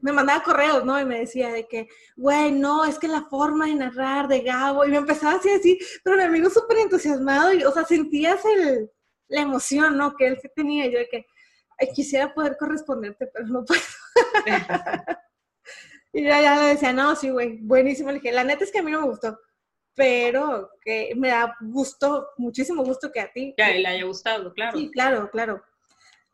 [0.00, 1.00] me, mandaba correos, ¿no?
[1.00, 4.84] Y me decía de que, güey, no, es que la forma de narrar de Gabo.
[4.84, 7.52] Y me empezaba así a decir, pero mi amigo súper entusiasmado.
[7.54, 8.90] Y, o sea, sentías el,
[9.28, 10.14] la emoción, ¿no?
[10.14, 10.86] Que él tenía.
[10.86, 11.26] Y yo de que,
[11.88, 13.80] quisiera poder corresponderte, pero no puedo.
[16.12, 18.10] y ya, ya le decía, no, sí, güey, buenísimo.
[18.10, 19.38] Le dije, la neta es que a mí no me gustó,
[19.94, 23.54] pero que me da gusto, muchísimo gusto que a ti.
[23.56, 24.78] Que le haya gustado, claro.
[24.78, 25.62] Sí, claro, claro.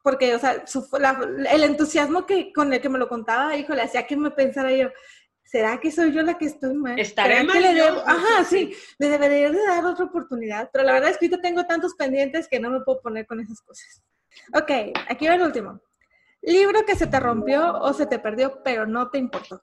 [0.02, 0.64] Porque, o sea,
[1.50, 4.70] el entusiasmo que con el que me lo contaba, hijo, le hacía que me pensara
[4.72, 4.90] yo,
[5.42, 6.98] ¿será que soy yo la que estoy mal?
[6.98, 7.60] Estaré mal.
[7.60, 8.02] le debo?
[8.06, 11.66] Ajá, sí, le debería de dar otra oportunidad, pero la verdad es que ahorita tengo
[11.66, 14.02] tantos pendientes que no me puedo poner con esas cosas.
[14.54, 14.70] Ok,
[15.08, 15.80] aquí va el último.
[16.42, 19.62] Libro que se te rompió o se te perdió, pero no te importó.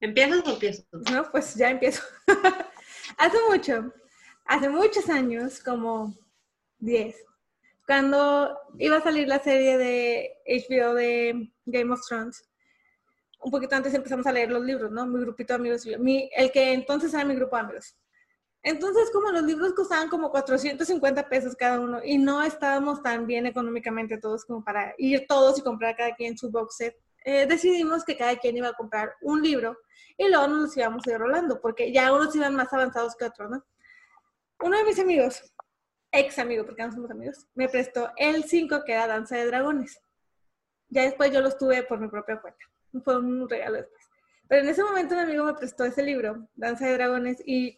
[0.00, 0.82] ¿Empiezas o empiezo?
[1.12, 2.02] No, pues ya empiezo.
[3.18, 3.92] hace mucho,
[4.46, 6.12] hace muchos años, como
[6.80, 7.14] 10,
[7.86, 12.48] cuando iba a salir la serie de HBO de Game of Thrones,
[13.40, 15.06] un poquito antes empezamos a leer los libros, ¿no?
[15.06, 17.96] Mi grupito de amigos, mi, el que entonces era mi grupo de amigos.
[18.64, 23.46] Entonces, como los libros costaban como 450 pesos cada uno y no estábamos tan bien
[23.46, 28.04] económicamente todos como para ir todos y comprar cada quien su box set, eh, decidimos
[28.04, 29.76] que cada quien iba a comprar un libro
[30.16, 33.50] y luego nos íbamos a ir rolando, porque ya unos iban más avanzados que otros,
[33.50, 33.64] ¿no?
[34.60, 35.42] Uno de mis amigos,
[36.12, 40.00] ex amigo, porque no somos amigos, me prestó el 5 que era Danza de Dragones.
[40.88, 42.64] Ya después yo los tuve por mi propia cuenta.
[43.02, 44.04] Fue un regalo después.
[44.48, 47.76] Pero en ese momento un amigo me prestó ese libro, Danza de Dragones, y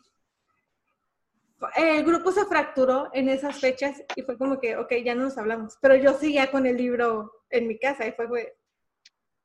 [1.76, 5.38] el grupo se fracturó en esas fechas y fue como que, ok, ya no nos
[5.38, 5.78] hablamos.
[5.80, 8.56] Pero yo seguía con el libro en mi casa y fue, fue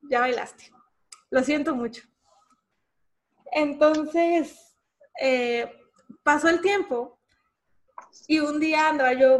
[0.02, 0.72] ya bailaste.
[1.30, 2.04] Lo siento mucho.
[3.52, 4.78] Entonces,
[5.22, 5.72] eh,
[6.24, 7.20] pasó el tiempo
[8.28, 9.40] y un día andaba yo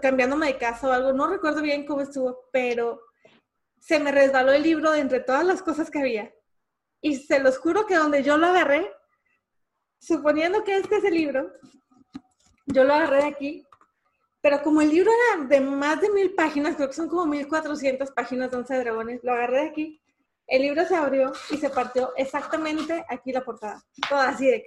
[0.00, 3.00] cambiándome de casa o algo, no recuerdo bien cómo estuvo, pero
[3.78, 6.32] se me resbaló el libro de entre todas las cosas que había.
[7.00, 8.90] Y se los juro que donde yo lo agarré,
[9.98, 11.52] suponiendo que este es el libro,
[12.66, 13.66] yo lo agarré de aquí,
[14.40, 17.46] pero como el libro era de más de mil páginas, creo que son como mil
[17.48, 20.02] cuatrocientas páginas de Once Dragones, lo agarré de aquí,
[20.46, 24.64] el libro se abrió y se partió exactamente aquí la portada, toda así de...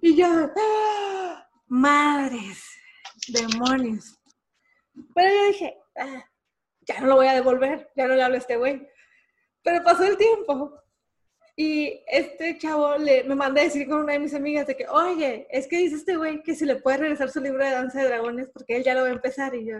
[0.00, 1.46] Y yo, ¡ah!
[1.68, 2.64] madres,
[3.28, 4.18] demonios.
[5.14, 6.24] Pero yo dije, ah,
[6.82, 8.88] ya no lo voy a devolver, ya no le hablo a este güey.
[9.62, 10.80] Pero pasó el tiempo
[11.58, 14.86] y este chavo le, me manda a decir con una de mis amigas de que,
[14.88, 18.02] oye, es que dice este güey que si le puede regresar su libro de danza
[18.02, 19.78] de dragones porque él ya lo va a empezar y yo,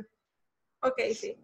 [0.80, 1.36] ok, sí.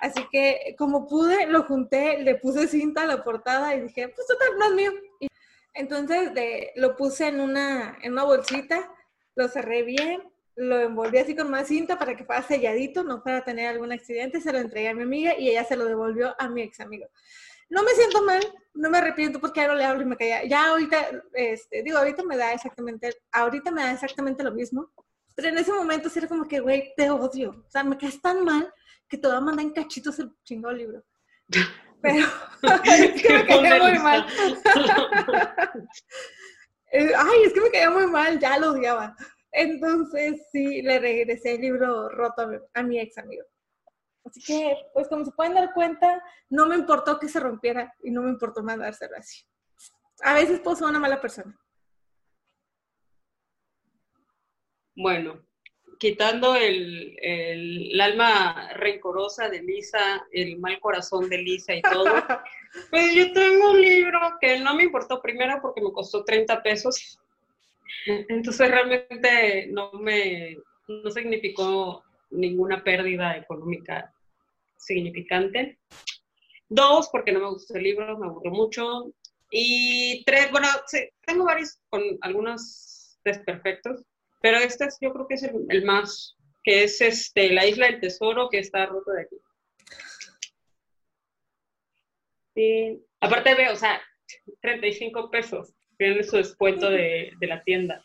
[0.00, 4.26] Así que como pude, lo junté, le puse cinta a la portada y dije, pues
[4.26, 4.92] total, no es mío.
[5.20, 5.28] Y
[5.74, 6.32] entonces
[6.74, 8.92] lo puse en una, en una bolsita,
[9.36, 10.20] lo cerré bien,
[10.56, 13.92] lo envolví así con más cinta para que fuera selladito, no fuera a tener algún
[13.92, 16.80] accidente, se lo entregué a mi amiga y ella se lo devolvió a mi ex
[16.80, 17.06] amigo
[17.70, 18.42] no me siento mal,
[18.74, 20.44] no me arrepiento porque ahora le hablo y me caía.
[20.44, 24.92] Ya ahorita, este, digo, ahorita me da exactamente, ahorita me da exactamente lo mismo,
[25.34, 27.64] pero en ese momento sí era como que, güey, te odio.
[27.66, 28.72] O sea, me caes tan mal
[29.08, 31.02] que te voy a mandar en cachitos el chingado libro.
[32.02, 32.26] Pero
[32.86, 34.26] es que me caía muy mal.
[36.92, 39.14] Eh, ay, es que me caía muy mal, ya lo odiaba.
[39.52, 43.44] Entonces, sí, le regresé el libro roto a a mi ex amigo.
[44.24, 48.10] Así que, pues como se pueden dar cuenta, no me importó que se rompiera y
[48.10, 49.44] no me importó mandárselo así.
[50.22, 51.58] A veces puedo ser una mala persona.
[54.94, 55.40] Bueno,
[55.98, 62.04] quitando el, el, alma rencorosa de Lisa, el mal corazón de Lisa y todo,
[62.90, 67.18] pues yo tengo un libro que no me importó primero porque me costó 30 pesos.
[68.06, 70.56] Entonces realmente no me
[70.88, 74.12] no significó ninguna pérdida económica
[74.76, 75.78] significante.
[76.68, 79.12] Dos, porque no me gustó el libro, me aburrió mucho.
[79.50, 84.04] Y tres, bueno, sí, tengo varios con algunos desperfectos,
[84.40, 88.00] pero este es, yo creo que es el, más, que es este, La Isla del
[88.00, 89.36] Tesoro, que está roto de aquí.
[92.54, 93.04] Sí.
[93.20, 94.00] Aparte veo, o sea,
[94.60, 98.02] 35 pesos, tiene su descuento de, de la tienda.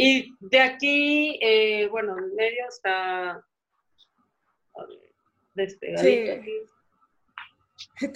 [0.00, 3.44] Y de aquí, eh, bueno, en medio está
[5.54, 6.42] despegadito
[7.98, 8.12] sí.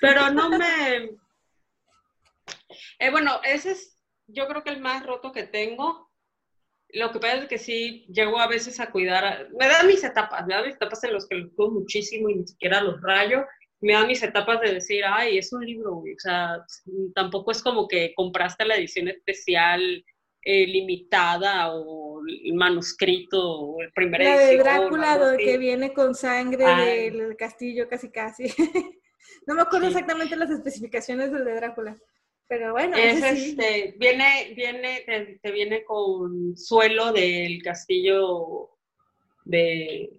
[0.00, 1.10] Pero no me...
[2.98, 6.10] Eh, bueno, ese es yo creo que el más roto que tengo.
[6.92, 10.44] Lo que pasa es que sí, llego a veces a cuidar, me dan mis etapas,
[10.46, 13.44] me dan mis etapas en los que los cuido muchísimo y ni siquiera los rayo,
[13.80, 16.64] me dan mis etapas de decir, ay, es un libro, o sea,
[17.14, 20.04] tampoco es como que compraste la edición especial
[20.42, 26.64] eh, limitada o el manuscrito o el primer La de Drácula, que viene con sangre
[27.10, 28.44] del castillo casi casi.
[29.46, 31.96] no me acuerdo exactamente las especificaciones del de Drácula.
[32.48, 35.04] Pero bueno, es este, viene, viene,
[35.40, 38.70] te, viene con suelo del castillo
[39.44, 40.10] de,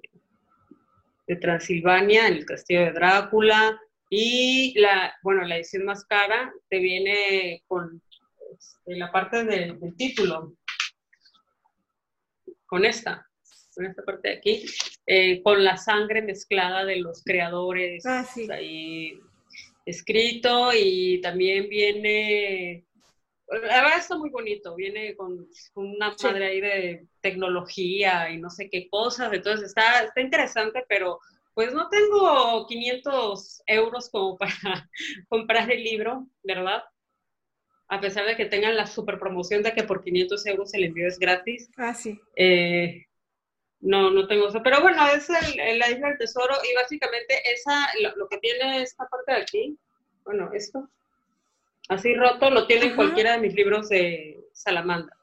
[1.27, 3.77] de Transilvania, el castillo de Drácula,
[4.09, 8.01] y la, bueno, la edición más cara te viene con
[8.61, 10.53] este, la parte del, título,
[12.65, 13.27] con esta,
[13.75, 14.65] con esta parte de aquí,
[15.05, 18.47] eh, con la sangre mezclada de los creadores ah, sí.
[18.51, 19.19] ahí
[19.85, 22.85] escrito y también viene,
[23.47, 28.69] la verdad está muy bonito, viene con, una madre ahí de tecnología y no sé
[28.69, 31.19] qué cosas, entonces está, está interesante, pero
[31.53, 34.53] pues no tengo 500 euros como para
[35.27, 36.83] comprar el libro, ¿verdad?
[37.91, 41.09] A pesar de que tengan la super promoción de que por 500 euros el envío
[41.09, 41.69] es gratis.
[41.75, 42.17] Ah, sí.
[42.37, 43.05] Eh,
[43.81, 44.63] no, no tengo eso.
[44.63, 49.05] Pero bueno, es el, la isla del tesoro y básicamente esa, lo, que tiene esta
[49.07, 49.77] parte de aquí,
[50.23, 50.89] bueno, esto,
[51.89, 55.17] así roto, lo tiene en cualquiera de mis libros de Salamandra,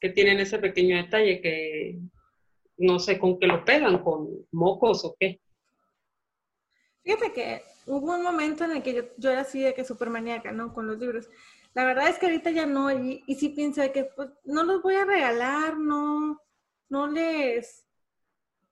[0.00, 1.96] que tienen ese pequeño detalle que
[2.78, 5.38] no sé con qué lo pegan, con mocos o qué.
[7.04, 10.52] Fíjate que hubo un momento en el que yo, era así de que súper maníaca,
[10.52, 10.74] ¿no?
[10.74, 11.28] Con los libros.
[11.74, 14.64] La verdad es que ahorita ya no, y, y sí pienso de que pues no
[14.64, 16.40] los voy a regalar, no,
[16.88, 17.86] no les,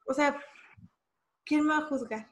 [0.07, 0.41] o sea,
[1.45, 2.31] ¿quién me va a juzgar?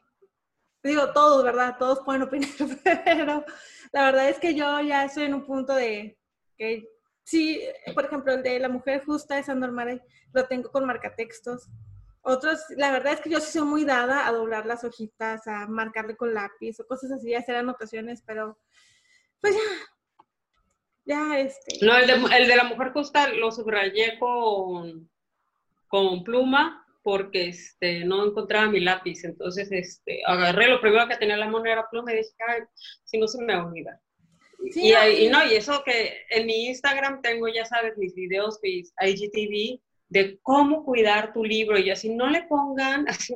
[0.82, 1.76] Digo, todos, ¿verdad?
[1.78, 2.50] Todos pueden opinar,
[3.04, 3.44] pero
[3.92, 6.18] la verdad es que yo ya estoy en un punto de
[6.56, 6.88] que
[7.22, 7.62] sí,
[7.94, 10.00] por ejemplo, el de la mujer justa de Sandor Maray,
[10.32, 11.68] lo tengo con marcatextos.
[12.22, 15.66] Otros, la verdad es que yo sí soy muy dada a doblar las hojitas, a
[15.66, 18.58] marcarle con lápiz o cosas así, a hacer anotaciones, pero
[19.40, 19.56] pues
[21.04, 21.84] ya, ya este.
[21.84, 25.10] No, el de, el de la mujer justa lo subrayé con
[25.92, 29.24] con pluma porque este, no encontraba mi lápiz.
[29.24, 32.62] Entonces este, agarré lo primero que tenía en la mano era pluma y dije, Ay,
[33.04, 34.00] si no se me va a olvidar.
[34.74, 38.94] y, y, no, y eso que en mi Instagram tengo, ya sabes, mis videos, mis
[39.02, 43.34] IGTV, de cómo cuidar tu libro y así no le pongan, así,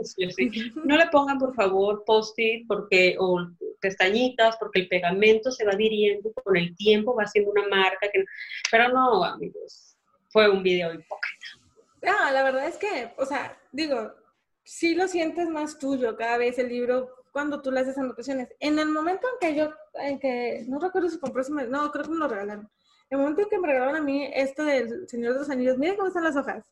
[0.84, 3.48] no le pongan por favor post-it porque, o
[3.80, 8.24] pestañitas porque el pegamento se va adhiriendo con el tiempo, va haciendo una marca, que,
[8.70, 9.96] pero no, amigos,
[10.28, 11.46] fue un video hipócrita.
[12.02, 14.12] No, la verdad es que, o sea, digo,
[14.62, 18.48] sí lo sientes más tuyo cada vez el libro cuando tú le haces anotaciones.
[18.60, 22.10] En el momento en que yo, en que, no recuerdo si compré, no, creo que
[22.10, 22.70] me lo regalaron.
[23.10, 25.96] El momento en que me regalaron a mí esto del Señor de los Anillos, mira
[25.96, 26.64] cómo están las hojas.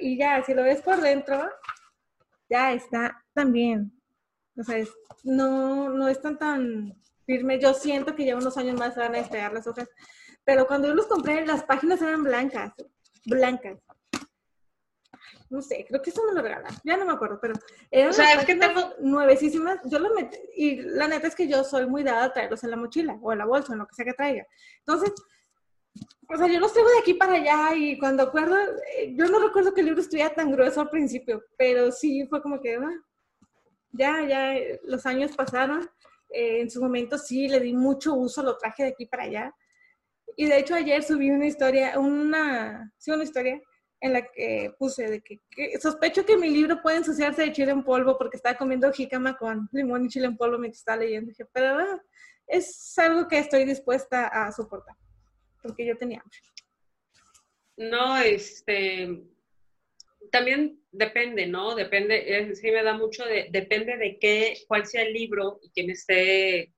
[0.00, 1.50] y ya, si lo ves por dentro,
[2.48, 3.92] ya está también.
[4.56, 4.84] O sea,
[5.24, 6.94] no, no están tan
[7.26, 7.58] firme.
[7.58, 9.88] Yo siento que ya unos años más van a despegar las hojas.
[10.44, 12.72] Pero cuando yo los compré, las páginas eran blancas,
[13.24, 13.78] blancas
[15.50, 17.54] no sé, creo que eso me lo regalaron, ya no me acuerdo, pero
[17.90, 21.48] eran o sea, es que tengo nuevecísimas, yo lo metí, y la neta es que
[21.48, 23.86] yo soy muy dada a traerlos en la mochila, o en la bolsa, en lo
[23.86, 24.46] que sea que traiga.
[24.78, 25.12] Entonces,
[26.28, 28.56] o sea, yo los traigo de aquí para allá, y cuando acuerdo,
[28.96, 32.40] eh, yo no recuerdo que el libro estuviera tan grueso al principio, pero sí fue
[32.40, 33.04] como que, ah,
[33.90, 35.90] ya, ya, los años pasaron,
[36.28, 39.54] eh, en su momento sí le di mucho uso, lo traje de aquí para allá,
[40.36, 43.60] y de hecho ayer subí una historia, una, sí, una historia,
[44.00, 45.40] en la que puse de que,
[45.78, 49.68] sospecho que mi libro puede ensuciarse de chile en polvo porque estaba comiendo jícama con
[49.72, 51.28] limón y chile en polvo mientras estaba leyendo.
[51.28, 52.02] Dije, pero ah,
[52.46, 54.96] es algo que estoy dispuesta a soportar
[55.62, 56.38] porque yo tenía hambre.
[57.76, 59.22] No, este,
[60.30, 61.74] también depende, ¿no?
[61.74, 65.92] Depende, sí me da mucho, de, depende de qué, cuál sea el libro y me
[65.92, 66.72] esté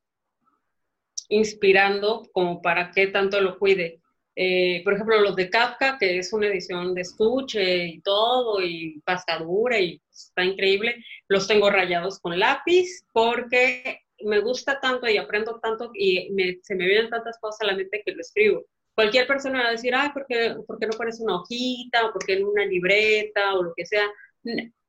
[1.28, 4.01] inspirando como para qué tanto lo cuide
[4.34, 9.00] Eh, por ejemplo, los de Kafka, que es una edición de estuche y todo, y
[9.04, 10.96] pastadura, y está increíble,
[11.28, 16.30] los tengo rayados con lápiz porque me gusta tanto y aprendo tanto y
[16.62, 18.64] se me vienen tantas cosas a la mente que lo escribo.
[18.94, 22.06] Cualquier persona va a decir, ay, ¿por qué, ¿por qué no pones una hojita?
[22.06, 23.54] ¿O por qué en una libreta?
[23.54, 24.04] O lo que sea.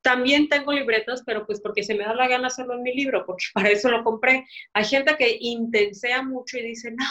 [0.02, 3.26] También tengo libretas, pero pues porque se me da la gana hacerlo en mi libro,
[3.26, 4.46] porque para eso lo compré.
[4.74, 7.06] Hay gente que intensea mucho y dice, no,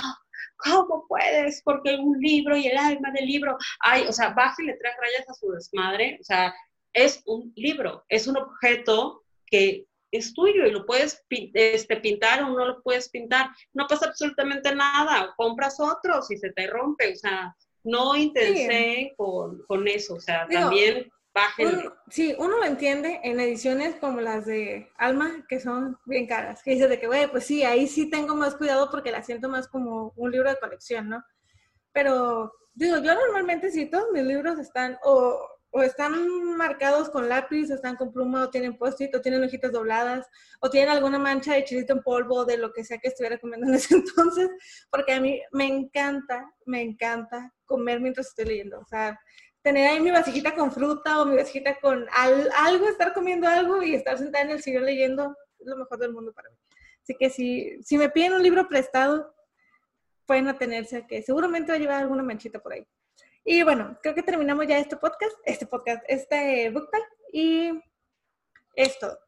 [0.63, 1.63] ¿cómo puedes?
[1.63, 3.57] Porque un libro y el alma del libro.
[3.81, 6.19] Ay, o sea, bájale tres rayas a su desmadre.
[6.21, 6.55] O sea,
[6.93, 12.49] es un libro, es un objeto que es tuyo y lo puedes este, pintar o
[12.51, 13.51] no lo puedes pintar.
[13.73, 15.33] No pasa absolutamente nada.
[15.37, 17.13] Compras otro si se te rompe.
[17.13, 17.55] O sea,
[17.85, 20.15] no intensé con, con, eso.
[20.15, 21.91] O sea, también bájenle.
[22.09, 26.63] sí, uno lo entiende en ediciones como las de Alma, que son bien caras.
[26.63, 29.49] Que dices de que, güey, pues sí, ahí sí tengo más cuidado porque la siento
[29.49, 31.25] más como un libro de colección, ¿no?
[31.93, 36.13] Pero, digo, yo normalmente sí, todos mis libros están o o están
[36.57, 40.27] marcados con lápiz, o están con pluma, o tienen post-it, o tienen hojitas dobladas,
[40.61, 43.67] o tienen alguna mancha de chilito en polvo, de lo que sea que estuviera comiendo
[43.67, 44.51] en ese entonces,
[44.91, 48.81] porque a mí me encanta, me encanta comer mientras estoy leyendo.
[48.81, 49.19] O sea,
[49.63, 53.95] tener ahí mi vasijita con fruta o mi vasijita con algo, estar comiendo algo y
[53.95, 56.57] estar sentada en el sillón leyendo, es lo mejor del mundo para mí.
[57.03, 59.35] Así que si, si me piden un libro prestado,
[60.27, 62.87] pueden atenerse a que seguramente va a llevar alguna manchita por ahí.
[63.45, 66.91] Y bueno, creo que terminamos ya este podcast, este podcast, este book
[67.33, 67.73] y
[68.75, 69.19] es todo.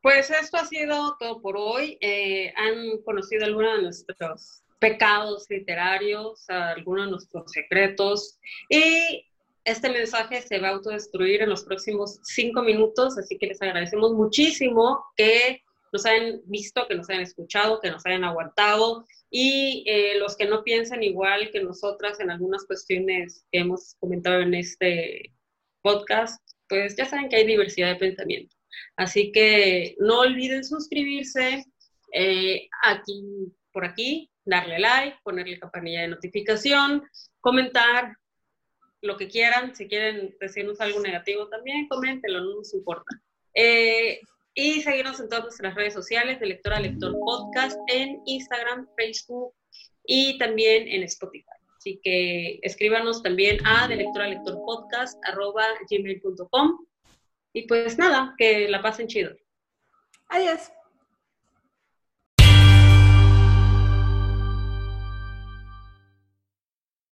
[0.00, 1.98] Pues esto ha sido todo por hoy.
[2.00, 9.24] Eh, han conocido algunos de nuestros pecados literarios, algunos de nuestros secretos y
[9.64, 14.12] este mensaje se va a autodestruir en los próximos cinco minutos, así que les agradecemos
[14.12, 20.18] muchísimo que nos hayan visto, que nos hayan escuchado, que nos hayan aguantado y eh,
[20.18, 25.32] los que no piensan igual que nosotras en algunas cuestiones que hemos comentado en este
[25.82, 28.54] podcast, pues ya saben que hay diversidad de pensamiento.
[28.96, 31.64] Así que no olviden suscribirse
[32.12, 33.22] eh, aquí,
[33.72, 37.02] por aquí, darle like, ponerle campanilla de notificación,
[37.40, 38.16] comentar
[39.00, 39.74] lo que quieran.
[39.74, 43.20] Si quieren decirnos algo negativo también, coméntenlo, no nos importa.
[43.54, 44.20] Eh,
[44.54, 49.52] y seguirnos en todas nuestras redes sociales de Lector Podcast en Instagram, Facebook
[50.06, 51.46] y también en Spotify.
[51.84, 56.86] Así que escríbanos también a de lectora lector podcast arroba gmail.com
[57.52, 59.34] y pues nada, que la pasen chido.
[60.28, 60.72] Adiós.